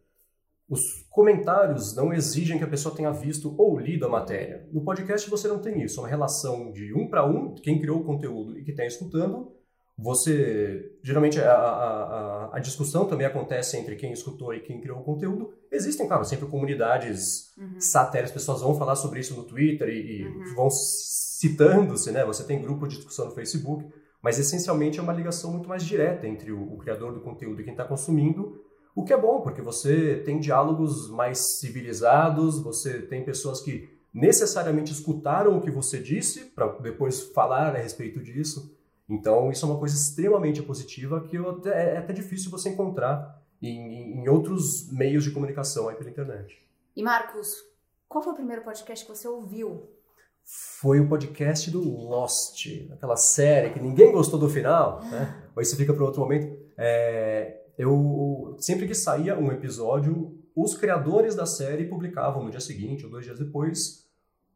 Os 0.69 0.81
comentários 1.11 1.95
não 1.95 2.13
exigem 2.13 2.57
que 2.57 2.65
a 2.65 2.69
pessoa 2.69 2.95
tenha 2.95 3.11
visto 3.11 3.53
ou 3.59 3.79
lido 3.79 4.07
a 4.07 4.09
matéria. 4.09 4.67
No 4.73 4.85
podcast 4.85 5.29
você 5.29 5.49
não 5.49 5.59
tem 5.59 5.83
isso, 5.83 5.99
é 5.99 6.03
uma 6.05 6.09
relação 6.09 6.71
de 6.71 6.95
um 6.95 7.09
para 7.09 7.27
um, 7.27 7.55
quem 7.57 7.81
criou 7.81 8.01
o 8.01 8.05
conteúdo 8.05 8.57
e 8.57 8.65
que 8.65 8.71
está 8.71 8.87
escutando, 8.87 9.53
você 9.97 10.93
geralmente 11.03 11.41
a, 11.41 11.55
a, 11.55 12.57
a, 12.57 12.59
discussão 12.59 13.05
também 13.07 13.27
acontece 13.27 13.77
entre 13.77 13.95
quem 13.95 14.13
escutou 14.13 14.53
e 14.53 14.61
quem 14.61 14.81
criou 14.81 14.99
o 14.99 15.05
conteúdo. 15.05 15.55
Existem, 15.71 16.09
claro, 16.09 16.25
sempre 16.25 16.47
comunidades 16.47 17.53
uhum. 17.57 17.81
satélites, 17.81 18.33
pessoas 18.33 18.61
vão 18.61 18.75
falar 18.75 18.97
sobre 18.97 19.21
isso 19.21 19.35
no 19.35 19.45
Twitter 19.45 19.89
e, 19.89 20.23
e 20.23 20.27
uhum. 20.27 20.55
vão 20.57 20.69
citando-se, 20.71 22.11
né? 22.11 22.25
Você 22.25 22.43
tem 22.43 22.61
grupo 22.61 22.89
de 22.89 22.97
discussão 22.97 23.27
no 23.27 23.33
Facebook, 23.33 23.87
mas 24.21 24.39
essencialmente 24.39 24.99
é 24.99 25.03
uma 25.03 25.13
ligação 25.13 25.53
muito 25.53 25.69
mais 25.69 25.85
direta 25.85 26.27
entre 26.27 26.51
o, 26.51 26.75
o 26.75 26.79
criador 26.79 27.13
do 27.13 27.21
conteúdo 27.21 27.61
e 27.61 27.65
quem 27.65 27.75
está 27.75 27.85
consumindo, 27.85 28.61
o 28.97 29.05
que 29.05 29.13
é 29.13 29.17
bom, 29.17 29.41
porque 29.43 29.63
você 29.63 30.23
tem 30.25 30.41
diálogos 30.41 31.09
mais 31.11 31.59
civilizados, 31.59 32.61
você 32.61 33.03
tem 33.03 33.25
pessoas 33.25 33.61
que 33.61 33.89
necessariamente 34.13 34.93
escutaram 34.93 35.57
o 35.57 35.61
que 35.61 35.71
você 35.71 35.99
disse 35.99 36.47
para 36.47 36.67
depois 36.79 37.21
falar 37.21 37.75
a 37.75 37.79
respeito 37.79 38.21
disso. 38.21 38.74
Então, 39.09 39.51
isso 39.51 39.67
é 39.67 39.69
uma 39.69 39.79
coisa 39.79 39.95
extremamente 39.95 40.63
positiva 40.63 41.21
que 41.29 41.37
até, 41.37 41.95
é 41.95 41.99
até 41.99 42.13
difícil 42.13 42.51
você 42.51 42.71
encontrar 42.71 43.43
em, 43.61 44.21
em 44.21 44.29
outros 44.29 44.91
meios 44.91 45.25
de 45.25 45.31
comunicação 45.31 45.89
aí 45.89 45.97
pela 45.97 46.11
internet. 46.11 46.63
E 46.97 47.03
Marcos, 47.03 47.57
qual 48.09 48.23
foi 48.23 48.33
o 48.33 48.37
primeiro 48.37 48.63
podcast 48.63 49.05
que 49.05 49.11
você 49.11 49.29
ouviu? 49.29 49.91
Foi 50.45 51.01
o 51.01 51.09
podcast 51.09 51.71
do 51.71 51.81
Lost, 51.81 52.67
aquela 52.93 53.17
série 53.17 53.71
que 53.71 53.81
ninguém 53.81 54.13
gostou 54.13 54.39
do 54.39 54.49
final, 54.49 55.03
né? 55.05 55.43
Ou 55.57 55.63
isso 55.63 55.77
fica 55.77 55.93
para 55.93 56.05
outro 56.05 56.21
momento. 56.21 56.55
É, 56.77 57.63
eu 57.79 58.55
sempre 58.59 58.87
que 58.87 58.95
saía 58.95 59.39
um 59.39 59.51
episódio, 59.51 60.39
os 60.55 60.77
criadores 60.77 61.35
da 61.35 61.47
série 61.47 61.87
publicavam 61.87 62.45
no 62.45 62.51
dia 62.51 62.61
seguinte 62.61 63.05
ou 63.05 63.11
dois 63.11 63.25
dias 63.25 63.39
depois 63.39 64.07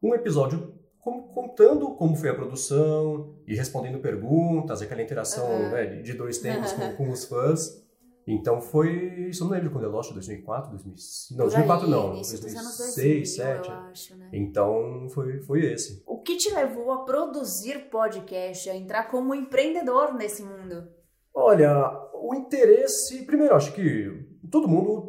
um 0.02 0.14
episódio 0.14 0.74
contando 1.02 1.90
como 1.94 2.16
foi 2.16 2.30
a 2.30 2.34
produção 2.34 3.34
e 3.46 3.54
respondendo 3.54 3.98
perguntas, 3.98 4.82
aquela 4.82 5.02
interação 5.02 5.48
uhum. 5.48 5.70
né, 5.70 5.86
de 5.86 6.12
dois 6.12 6.38
tempos 6.38 6.72
com, 6.72 6.96
com, 6.96 7.10
os 7.10 7.24
fãs. 7.24 7.82
Então 8.26 8.60
foi, 8.60 9.28
isso 9.30 9.42
eu 9.42 9.48
não 9.48 9.54
lembro 9.54 9.70
quando 9.70 9.84
é 9.84 9.88
Lost, 9.88 10.12
2004, 10.12 10.70
2005, 10.72 11.38
não, 11.38 11.46
2004 11.46 11.86
aí, 11.86 11.90
não, 11.90 12.12
2006, 12.12 12.40
2007. 12.40 13.70
Acho, 13.70 14.16
né? 14.16 14.28
Então 14.32 15.06
foi, 15.08 15.40
foi 15.40 15.64
esse. 15.72 16.02
O 16.06 16.18
que 16.18 16.36
te 16.36 16.52
levou 16.52 16.92
a 16.92 17.04
produzir 17.04 17.88
podcast, 17.90 18.68
a 18.68 18.76
entrar 18.76 19.04
como 19.04 19.34
empreendedor 19.34 20.12
nesse 20.14 20.42
mundo? 20.42 20.88
Olha, 21.32 21.90
o 22.12 22.34
interesse, 22.34 23.24
primeiro, 23.24 23.54
acho 23.54 23.72
que 23.72 24.28
todo 24.50 24.68
mundo 24.68 25.07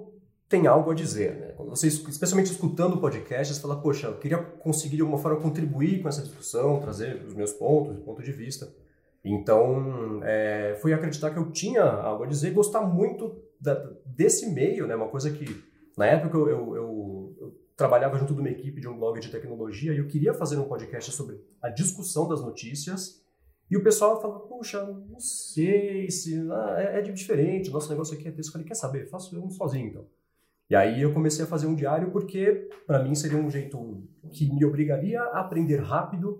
tem 0.49 0.65
algo 0.65 0.89
a 0.89 0.95
dizer, 0.95 1.35
né? 1.35 1.47
Quando 1.55 1.69
você, 1.69 1.85
especialmente 1.87 2.51
escutando 2.51 2.95
o 2.95 2.99
podcast, 2.99 3.53
você 3.53 3.61
fala, 3.61 3.79
poxa, 3.79 4.07
eu 4.07 4.17
queria 4.17 4.39
conseguir 4.39 4.95
de 4.95 5.03
alguma 5.03 5.19
forma 5.19 5.39
contribuir 5.39 6.01
com 6.01 6.09
essa 6.09 6.23
discussão, 6.23 6.81
trazer 6.81 7.23
os 7.27 7.35
meus 7.35 7.53
pontos, 7.53 7.99
o 7.99 8.01
ponto 8.01 8.23
de 8.23 8.31
vista. 8.31 8.67
Então, 9.23 10.21
é, 10.23 10.75
foi 10.81 10.91
acreditar 10.91 11.29
que 11.29 11.37
eu 11.37 11.51
tinha 11.51 11.83
algo 11.83 12.23
a 12.23 12.27
dizer, 12.27 12.51
gostar 12.51 12.81
muito 12.81 13.37
da, 13.61 13.75
desse 14.03 14.49
meio, 14.49 14.87
né? 14.87 14.95
Uma 14.95 15.09
coisa 15.09 15.29
que, 15.29 15.63
na 15.95 16.07
época, 16.07 16.35
eu, 16.35 16.49
eu, 16.49 16.75
eu, 16.75 17.35
eu 17.39 17.59
trabalhava 17.77 18.17
junto 18.17 18.33
de 18.33 18.39
uma 18.39 18.49
equipe 18.49 18.81
de 18.81 18.87
um 18.87 18.97
blog 18.97 19.19
de 19.19 19.29
tecnologia 19.29 19.93
e 19.93 19.99
eu 19.99 20.07
queria 20.07 20.33
fazer 20.33 20.57
um 20.57 20.67
podcast 20.67 21.11
sobre 21.11 21.39
a 21.61 21.69
discussão 21.69 22.27
das 22.27 22.41
notícias. 22.41 23.23
E 23.69 23.77
o 23.77 23.83
pessoal 23.83 24.19
falava, 24.19 24.39
puxa, 24.39 24.83
não 24.83 25.19
sei 25.19 26.09
se 26.09 26.35
ah, 26.49 26.75
é, 26.79 26.97
é 26.97 27.01
diferente, 27.03 27.69
nosso 27.69 27.89
negócio 27.91 28.17
aqui 28.17 28.27
é 28.27 28.31
texto. 28.31 28.49
Eu 28.49 28.53
falei, 28.53 28.67
quer 28.67 28.73
saber? 28.73 29.07
Faço 29.09 29.35
eu 29.35 29.47
sozinho, 29.51 29.89
então. 29.89 30.18
E 30.69 30.75
aí 30.75 31.01
eu 31.01 31.13
comecei 31.13 31.43
a 31.43 31.47
fazer 31.47 31.65
um 31.65 31.75
diário 31.75 32.11
porque, 32.11 32.69
para 32.85 33.03
mim, 33.03 33.15
seria 33.15 33.37
um 33.37 33.49
jeito 33.49 34.03
que 34.31 34.53
me 34.53 34.63
obrigaria 34.63 35.19
a 35.19 35.39
aprender 35.39 35.77
rápido 35.77 36.39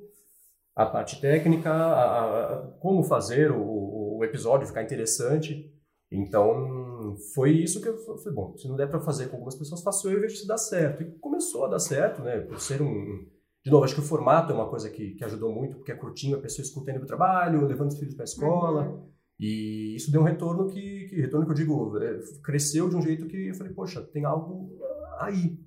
a 0.76 0.86
parte 0.86 1.20
técnica, 1.20 1.72
a, 1.72 2.54
a, 2.54 2.58
como 2.80 3.04
fazer 3.04 3.52
o, 3.52 4.18
o, 4.18 4.24
episódio 4.24 4.68
ficar 4.68 4.84
interessante. 4.84 5.74
Então, 6.12 7.16
foi 7.34 7.52
isso 7.52 7.82
que 7.82 7.90
eu 7.90 7.98
falei, 7.98 8.34
bom, 8.34 8.56
se 8.56 8.68
não 8.68 8.76
der 8.76 8.88
para 8.88 9.02
fazer 9.02 9.28
com 9.28 9.38
algumas 9.38 9.56
pessoas, 9.56 9.82
faço 9.82 10.10
eu 10.10 10.20
e 10.20 10.22
vejo 10.22 10.38
se 10.38 10.48
dá 10.48 10.58
certo. 10.58 11.04
E 11.04 11.12
começou 11.20 11.66
a 11.66 11.70
dar 11.70 11.80
certo, 11.80 12.22
né? 12.22 12.40
Por 12.40 12.60
ser 12.60 12.82
um... 12.82 13.28
De 13.64 13.70
novo, 13.70 13.84
acho 13.84 13.96
que 13.96 14.00
o 14.00 14.06
formato 14.06 14.54
é 14.54 14.56
uma 14.56 14.70
coisa 14.70 14.90
que, 14.90 15.16
que 15.16 15.24
ajudou 15.26 15.52
muito, 15.52 15.78
porque 15.78 15.92
é 15.92 15.96
curtinho, 15.96 16.38
a 16.38 16.42
pessoa 16.42 16.64
escuta 16.64 16.92
indo 16.92 17.00
pro 17.00 17.08
trabalho, 17.08 17.66
levando 17.66 17.90
os 17.90 18.00
filhos 18.00 18.14
para 18.14 18.24
a 18.24 18.26
escola. 18.26 18.84
Uhum. 18.84 19.10
E 19.40 19.96
isso 19.96 20.12
deu 20.12 20.22
um 20.22 20.26
retorno 20.26 20.68
que, 20.68 21.08
que, 21.08 21.16
retorno 21.16 21.46
que 21.46 21.52
eu 21.52 21.56
digo, 21.56 21.98
é, 21.98 22.20
cresceu 22.44 22.90
de 22.90 22.96
um 22.98 23.02
jeito 23.02 23.26
que 23.26 23.48
eu 23.48 23.56
falei, 23.56 23.72
poxa, 23.72 24.02
tem 24.02 24.26
algo 24.26 24.78
aí. 25.18 25.58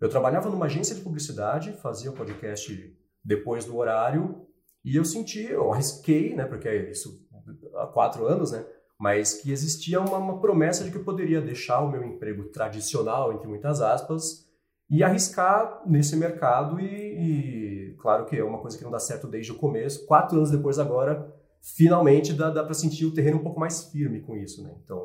Eu 0.00 0.08
trabalhava 0.08 0.48
numa 0.48 0.66
agência 0.66 0.94
de 0.94 1.00
publicidade, 1.00 1.72
fazia 1.72 2.10
o 2.10 2.14
podcast 2.14 2.96
depois 3.24 3.64
do 3.64 3.76
horário, 3.76 4.46
e 4.84 4.94
eu 4.94 5.04
senti, 5.04 5.42
eu 5.42 5.72
arrisquei, 5.72 6.36
né, 6.36 6.44
porque 6.44 6.68
é 6.68 6.90
isso 6.90 7.26
há 7.74 7.86
quatro 7.88 8.26
anos, 8.26 8.52
né, 8.52 8.64
mas 8.98 9.34
que 9.34 9.50
existia 9.50 10.00
uma, 10.00 10.18
uma, 10.18 10.40
promessa 10.40 10.84
de 10.84 10.92
que 10.92 10.96
eu 10.96 11.04
poderia 11.04 11.40
deixar 11.40 11.80
o 11.80 11.90
meu 11.90 12.04
emprego 12.04 12.44
tradicional, 12.44 13.32
entre 13.32 13.48
muitas 13.48 13.80
aspas, 13.80 14.46
e 14.88 15.02
arriscar 15.02 15.82
nesse 15.84 16.14
mercado 16.14 16.78
e, 16.78 16.84
e 16.84 17.96
claro 17.98 18.24
que 18.26 18.36
é 18.36 18.44
uma 18.44 18.58
coisa 18.58 18.78
que 18.78 18.84
não 18.84 18.90
dá 18.90 19.00
certo 19.00 19.26
desde 19.26 19.50
o 19.50 19.56
começo. 19.56 20.06
Quatro 20.06 20.36
anos 20.36 20.52
depois 20.52 20.78
agora, 20.78 21.34
finalmente 21.74 22.32
dá, 22.32 22.50
dá 22.50 22.62
para 22.62 22.74
sentir 22.74 23.06
o 23.06 23.14
terreno 23.14 23.38
um 23.38 23.42
pouco 23.42 23.58
mais 23.58 23.84
firme 23.90 24.20
com 24.20 24.36
isso, 24.36 24.62
né? 24.62 24.74
Então, 24.84 25.04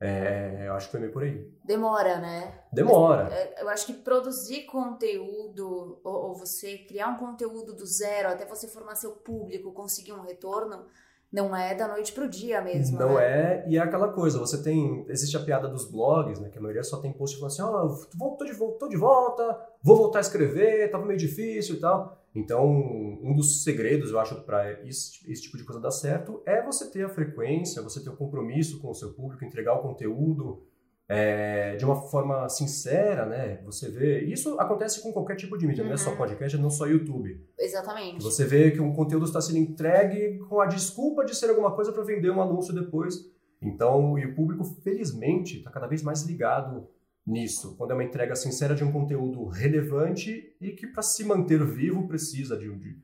é, 0.00 0.64
eu 0.66 0.74
acho 0.74 0.86
que 0.86 0.92
foi 0.92 1.00
meio 1.00 1.12
por 1.12 1.22
aí. 1.22 1.48
Demora, 1.64 2.18
né? 2.18 2.60
Demora. 2.72 3.32
É, 3.32 3.62
eu 3.62 3.68
acho 3.68 3.86
que 3.86 3.92
produzir 3.92 4.64
conteúdo, 4.66 6.00
ou, 6.02 6.28
ou, 6.28 6.34
você 6.34 6.78
criar 6.78 7.08
um 7.08 7.16
conteúdo 7.16 7.74
do 7.74 7.86
zero, 7.86 8.28
até 8.28 8.44
você 8.44 8.66
formar 8.66 8.96
seu 8.96 9.12
público, 9.12 9.72
conseguir 9.72 10.12
um 10.12 10.22
retorno, 10.22 10.86
não 11.32 11.54
é 11.54 11.74
da 11.74 11.86
noite 11.86 12.12
pro 12.12 12.28
dia 12.28 12.60
mesmo. 12.60 12.98
Não 12.98 13.14
né? 13.14 13.24
é, 13.24 13.64
e 13.68 13.76
é 13.76 13.80
aquela 13.80 14.12
coisa, 14.12 14.38
você 14.38 14.62
tem. 14.62 15.04
Existe 15.08 15.36
a 15.36 15.40
piada 15.40 15.68
dos 15.68 15.84
blogs, 15.84 16.40
né? 16.40 16.48
Que 16.48 16.58
a 16.58 16.60
maioria 16.60 16.82
só 16.82 16.98
tem 17.00 17.12
post 17.12 17.36
falando 17.36 17.52
assim, 17.52 17.62
ó, 17.62 17.86
oh, 17.86 18.36
tô, 18.36 18.44
de, 18.44 18.56
tô 18.78 18.88
de 18.88 18.96
volta, 18.96 19.60
vou 19.82 19.96
voltar 19.96 20.18
a 20.18 20.22
escrever, 20.22 20.90
tava 20.90 21.04
meio 21.04 21.18
difícil 21.18 21.76
e 21.76 21.80
tal. 21.80 22.18
Então, 22.34 23.07
um 23.22 23.34
dos 23.34 23.62
segredos, 23.62 24.10
eu 24.10 24.18
acho, 24.18 24.42
para 24.42 24.72
esse, 24.86 25.30
esse, 25.30 25.42
tipo 25.42 25.56
de 25.56 25.64
coisa 25.64 25.80
dar 25.80 25.90
certo 25.90 26.42
é 26.46 26.62
você 26.62 26.90
ter 26.90 27.04
a 27.04 27.08
frequência, 27.08 27.82
você 27.82 28.02
ter 28.02 28.10
o 28.10 28.16
compromisso 28.16 28.80
com 28.80 28.90
o 28.90 28.94
seu 28.94 29.12
público, 29.12 29.44
entregar 29.44 29.74
o 29.74 29.82
conteúdo 29.82 30.62
é, 31.08 31.76
de 31.76 31.84
uma 31.84 31.96
forma 31.96 32.48
sincera, 32.48 33.24
né? 33.24 33.62
Você 33.64 33.90
vê. 33.90 34.24
Isso 34.24 34.60
acontece 34.60 35.02
com 35.02 35.12
qualquer 35.12 35.36
tipo 35.36 35.56
de 35.56 35.66
mídia, 35.66 35.82
uhum. 35.82 35.88
não 35.88 35.94
é 35.94 35.98
só 35.98 36.10
uhum. 36.10 36.16
podcast, 36.16 36.58
não 36.58 36.70
só 36.70 36.86
YouTube. 36.86 37.42
Exatamente. 37.58 38.22
Você 38.22 38.44
vê 38.44 38.70
que 38.70 38.80
um 38.80 38.92
conteúdo 38.92 39.24
está 39.24 39.40
sendo 39.40 39.58
entregue 39.58 40.38
com 40.48 40.60
a 40.60 40.66
desculpa 40.66 41.24
de 41.24 41.34
ser 41.34 41.48
alguma 41.48 41.74
coisa 41.74 41.92
para 41.92 42.04
vender 42.04 42.30
um 42.30 42.42
anúncio 42.42 42.74
depois. 42.74 43.30
Então, 43.60 44.18
e 44.18 44.26
o 44.26 44.34
público, 44.34 44.64
felizmente, 44.82 45.58
está 45.58 45.70
cada 45.70 45.86
vez 45.86 46.02
mais 46.02 46.22
ligado 46.22 46.86
nisso, 47.28 47.76
quando 47.76 47.90
é 47.90 47.94
uma 47.94 48.04
entrega 48.04 48.34
sincera 48.34 48.74
de 48.74 48.82
um 48.82 48.90
conteúdo 48.90 49.46
relevante 49.46 50.56
e 50.60 50.70
que 50.70 50.86
para 50.86 51.02
se 51.02 51.22
manter 51.24 51.62
vivo 51.64 52.08
precisa 52.08 52.56
de, 52.56 52.74
de, 52.78 52.96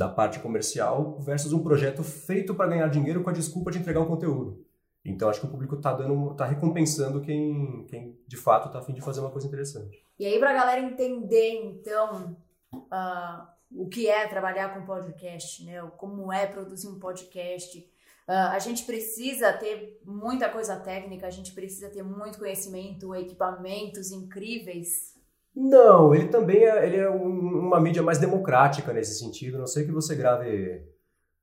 da 0.00 0.08
parte 0.08 0.40
comercial 0.40 1.18
versus 1.20 1.52
um 1.52 1.62
projeto 1.62 2.02
feito 2.02 2.54
para 2.54 2.68
ganhar 2.68 2.88
dinheiro 2.88 3.22
com 3.22 3.28
a 3.28 3.34
desculpa 3.34 3.70
de 3.70 3.80
entregar 3.80 4.00
um 4.00 4.06
conteúdo. 4.06 4.64
Então 5.04 5.28
acho 5.28 5.40
que 5.40 5.46
o 5.46 5.50
público 5.50 5.74
está 5.74 5.92
dando, 5.92 6.34
tá 6.34 6.46
recompensando 6.46 7.20
quem, 7.20 7.84
quem 7.86 8.18
de 8.26 8.36
fato 8.38 8.68
está 8.68 8.78
afim 8.78 8.94
de 8.94 9.02
fazer 9.02 9.20
uma 9.20 9.30
coisa 9.30 9.46
interessante. 9.46 10.02
E 10.18 10.24
aí 10.24 10.38
para 10.38 10.52
a 10.52 10.54
galera 10.54 10.80
entender 10.80 11.50
então 11.50 12.34
uh, 12.72 13.46
o 13.70 13.90
que 13.90 14.08
é 14.08 14.26
trabalhar 14.26 14.72
com 14.72 14.86
podcast, 14.86 15.62
né? 15.66 15.82
Como 15.98 16.32
é 16.32 16.46
produzir 16.46 16.88
um 16.88 16.98
podcast 16.98 17.86
Uh, 18.30 18.54
a 18.54 18.60
gente 18.60 18.84
precisa 18.84 19.52
ter 19.52 20.00
muita 20.04 20.48
coisa 20.48 20.76
técnica, 20.76 21.26
a 21.26 21.30
gente 21.30 21.52
precisa 21.52 21.90
ter 21.90 22.04
muito 22.04 22.38
conhecimento, 22.38 23.12
equipamentos 23.12 24.12
incríveis. 24.12 25.09
Não, 25.54 26.14
ele 26.14 26.28
também 26.28 26.64
é, 26.64 26.86
ele 26.86 26.96
é 26.96 27.10
um, 27.10 27.66
uma 27.66 27.80
mídia 27.80 28.02
mais 28.02 28.18
democrática 28.18 28.92
nesse 28.92 29.18
sentido. 29.18 29.58
Não 29.58 29.66
sei 29.66 29.84
que 29.84 29.92
você 29.92 30.14
grave 30.14 30.82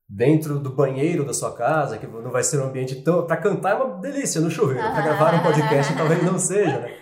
dentro 0.08 0.58
do 0.58 0.74
banheiro 0.74 1.24
da 1.24 1.34
sua 1.34 1.54
casa, 1.54 1.98
que 1.98 2.06
não 2.06 2.30
vai 2.30 2.42
ser 2.42 2.58
um 2.58 2.64
ambiente 2.64 3.02
tão. 3.02 3.26
Para 3.26 3.36
cantar 3.36 3.72
é 3.72 3.82
uma 3.82 4.00
delícia 4.00 4.40
no 4.40 4.50
chuveiro, 4.50 4.80
para 4.80 5.02
gravar 5.02 5.34
um 5.34 5.42
podcast 5.42 5.94
talvez 5.96 6.22
não 6.22 6.38
seja, 6.38 6.80
né? 6.80 6.94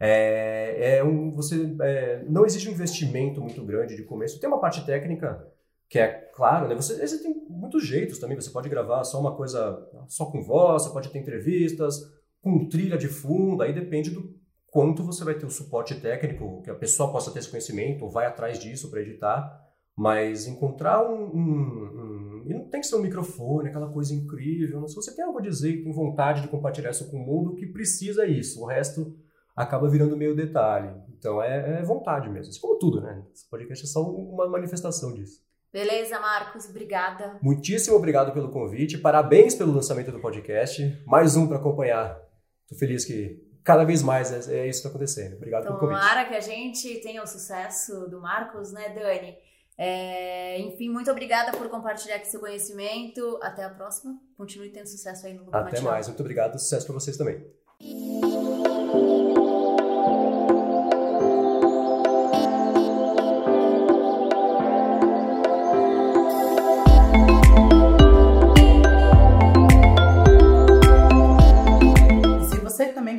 É, 0.00 0.96
é 0.96 1.04
um, 1.04 1.30
você, 1.32 1.76
é, 1.80 2.24
não 2.28 2.44
existe 2.44 2.68
um 2.68 2.72
investimento 2.72 3.40
muito 3.40 3.62
grande 3.64 3.94
de 3.94 4.02
começo. 4.02 4.40
Tem 4.40 4.48
uma 4.48 4.60
parte 4.60 4.84
técnica 4.84 5.46
que 5.88 5.98
é 5.98 6.08
claro, 6.34 6.66
né? 6.66 6.74
Você, 6.74 7.06
você 7.06 7.22
tem 7.22 7.34
muitos 7.48 7.86
jeitos 7.86 8.18
também. 8.18 8.34
Você 8.40 8.50
pode 8.50 8.68
gravar 8.68 9.04
só 9.04 9.20
uma 9.20 9.36
coisa 9.36 9.78
só 10.08 10.26
com 10.26 10.42
voz, 10.42 10.82
você 10.82 10.92
pode 10.92 11.10
ter 11.10 11.18
entrevistas 11.18 12.00
com 12.42 12.68
trilha 12.68 12.96
de 12.96 13.08
fundo. 13.08 13.62
Aí 13.62 13.72
depende 13.72 14.10
do 14.10 14.34
quanto 14.74 15.04
você 15.04 15.22
vai 15.22 15.34
ter 15.34 15.46
o 15.46 15.50
suporte 15.50 15.94
técnico, 16.00 16.60
que 16.62 16.68
a 16.68 16.74
pessoa 16.74 17.12
possa 17.12 17.30
ter 17.30 17.38
esse 17.38 17.48
conhecimento, 17.48 18.04
ou 18.04 18.10
vai 18.10 18.26
atrás 18.26 18.58
disso 18.58 18.90
para 18.90 19.02
editar. 19.02 19.62
Mas 19.96 20.48
encontrar 20.48 21.08
um, 21.08 21.26
um, 21.26 22.42
um, 22.42 22.42
E 22.44 22.52
não 22.52 22.68
tem 22.68 22.80
que 22.80 22.88
ser 22.88 22.96
um 22.96 23.02
microfone, 23.02 23.68
aquela 23.68 23.88
coisa 23.92 24.12
incrível. 24.12 24.84
Se 24.88 24.96
você 24.96 25.14
tem 25.14 25.24
algo 25.24 25.38
a 25.38 25.42
dizer 25.42 25.84
tem 25.84 25.92
vontade 25.92 26.42
de 26.42 26.48
compartilhar 26.48 26.90
isso 26.90 27.08
com 27.08 27.18
o 27.18 27.24
mundo, 27.24 27.54
que 27.54 27.64
precisa 27.66 28.26
isso. 28.26 28.60
O 28.60 28.66
resto 28.66 29.16
acaba 29.54 29.88
virando 29.88 30.16
meio 30.16 30.34
detalhe. 30.34 30.92
Então 31.16 31.40
é, 31.40 31.78
é 31.78 31.82
vontade 31.84 32.28
mesmo. 32.28 32.50
Isso 32.50 32.60
como 32.60 32.76
tudo, 32.76 33.00
né? 33.00 33.24
Esse 33.32 33.48
podcast 33.48 33.84
é 33.84 33.88
só 33.88 34.02
uma 34.02 34.48
manifestação 34.48 35.14
disso. 35.14 35.40
Beleza, 35.72 36.18
Marcos, 36.18 36.68
obrigada. 36.68 37.38
Muitíssimo 37.40 37.96
obrigado 37.96 38.32
pelo 38.32 38.50
convite, 38.50 38.98
parabéns 38.98 39.54
pelo 39.54 39.72
lançamento 39.72 40.10
do 40.10 40.18
podcast. 40.18 41.00
Mais 41.06 41.36
um 41.36 41.46
para 41.46 41.58
acompanhar. 41.58 42.20
Estou 42.64 42.76
feliz 42.76 43.04
que 43.04 43.53
cada 43.64 43.82
vez 43.84 44.02
mais 44.02 44.30
é, 44.30 44.58
é 44.58 44.68
isso 44.68 44.82
que 44.82 44.86
está 44.86 44.88
acontecendo. 44.90 45.36
Obrigado 45.36 45.64
Tomara 45.64 45.78
pelo 45.78 45.90
convite. 45.90 46.08
Tomara 46.08 46.28
que 46.28 46.34
a 46.34 46.40
gente 46.40 47.00
tenha 47.00 47.22
o 47.22 47.26
sucesso 47.26 48.08
do 48.08 48.20
Marcos, 48.20 48.70
né, 48.70 48.90
Dani? 48.90 49.36
É, 49.76 50.60
enfim, 50.60 50.88
muito 50.88 51.10
obrigada 51.10 51.50
por 51.56 51.68
compartilhar 51.68 52.16
aqui 52.16 52.28
seu 52.28 52.38
conhecimento. 52.38 53.38
Até 53.42 53.64
a 53.64 53.70
próxima. 53.70 54.16
Continue 54.36 54.70
tendo 54.70 54.86
sucesso 54.86 55.26
aí 55.26 55.34
no 55.34 55.42
Grupo 55.42 55.56
Até 55.56 55.80
mais. 55.80 56.06
Muito 56.06 56.20
obrigado. 56.20 56.58
Sucesso 56.58 56.86
para 56.86 56.94
vocês 56.94 57.16
também. 57.16 57.44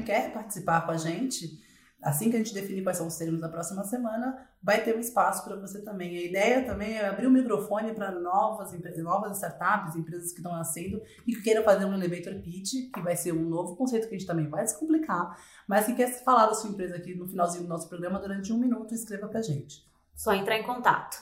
Participar 0.04 0.86
com 0.86 0.92
a 0.92 0.98
gente, 0.98 1.60
assim 2.02 2.30
que 2.30 2.36
a 2.36 2.40
gente 2.40 2.54
definir 2.54 2.84
quais 2.84 2.98
são 2.98 3.08
os 3.08 3.18
termos 3.18 3.42
da 3.42 3.50
próxima 3.50 3.84
semana, 3.84 4.38
vai 4.62 4.84
ter 4.84 4.96
um 4.96 5.00
espaço 5.00 5.44
para 5.44 5.56
você 5.56 5.82
também. 5.82 6.18
A 6.18 6.24
ideia 6.24 6.66
também 6.66 6.94
é 6.94 7.08
abrir 7.08 7.28
o 7.28 7.32
microfone 7.32 7.94
para 7.94 8.12
novas 8.12 8.74
empresas, 8.74 9.04
novas 9.04 9.38
startups, 9.38 9.96
empresas 9.96 10.32
que 10.32 10.38
estão 10.38 10.52
nascendo 10.52 11.02
e 11.26 11.36
que 11.36 11.42
queiram 11.42 11.64
fazer 11.64 11.86
um 11.86 11.94
elevator 11.94 12.34
pitch, 12.42 12.92
que 12.94 13.02
vai 13.02 13.16
ser 13.16 13.34
um 13.34 13.50
novo 13.50 13.76
conceito 13.76 14.08
que 14.08 14.16
a 14.16 14.18
gente 14.18 14.28
também 14.28 14.48
vai 14.48 14.64
descomplicar, 14.64 15.38
mas 15.68 15.86
que 15.86 15.96
quer 15.96 16.08
falar 16.24 16.48
da 16.48 16.54
sua 16.54 16.70
empresa 16.70 16.96
aqui 16.96 17.16
no 17.16 17.28
finalzinho 17.28 17.64
do 17.64 17.70
nosso 17.70 17.90
programa 17.90 18.20
durante 18.20 18.54
um 18.54 18.58
minuto, 18.58 18.94
escreva 18.94 19.28
para 19.28 19.40
a 19.40 19.44
gente. 19.44 19.84
Só 20.16 20.34
entrar 20.34 20.58
em 20.58 20.64
contato. 20.64 21.18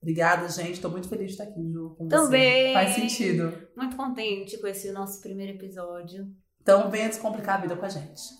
Obrigada, 0.00 0.48
gente. 0.48 0.74
Estou 0.74 0.90
muito 0.90 1.08
feliz 1.08 1.26
de 1.26 1.32
estar 1.32 1.44
aqui 1.44 1.72
Ju, 1.72 1.94
com 1.96 2.06
Também. 2.06 2.68
você. 2.68 2.72
Faz 2.72 2.94
sentido. 2.94 3.68
Muito 3.76 3.96
contente 3.96 4.58
com 4.58 4.66
esse 4.66 4.92
nosso 4.92 5.20
primeiro 5.20 5.52
episódio. 5.52 6.28
Então 6.68 6.90
venha 6.90 7.08
descomplicar 7.08 7.56
a 7.56 7.60
vida 7.62 7.74
com 7.74 7.86
a 7.86 7.88
gente. 7.88 8.36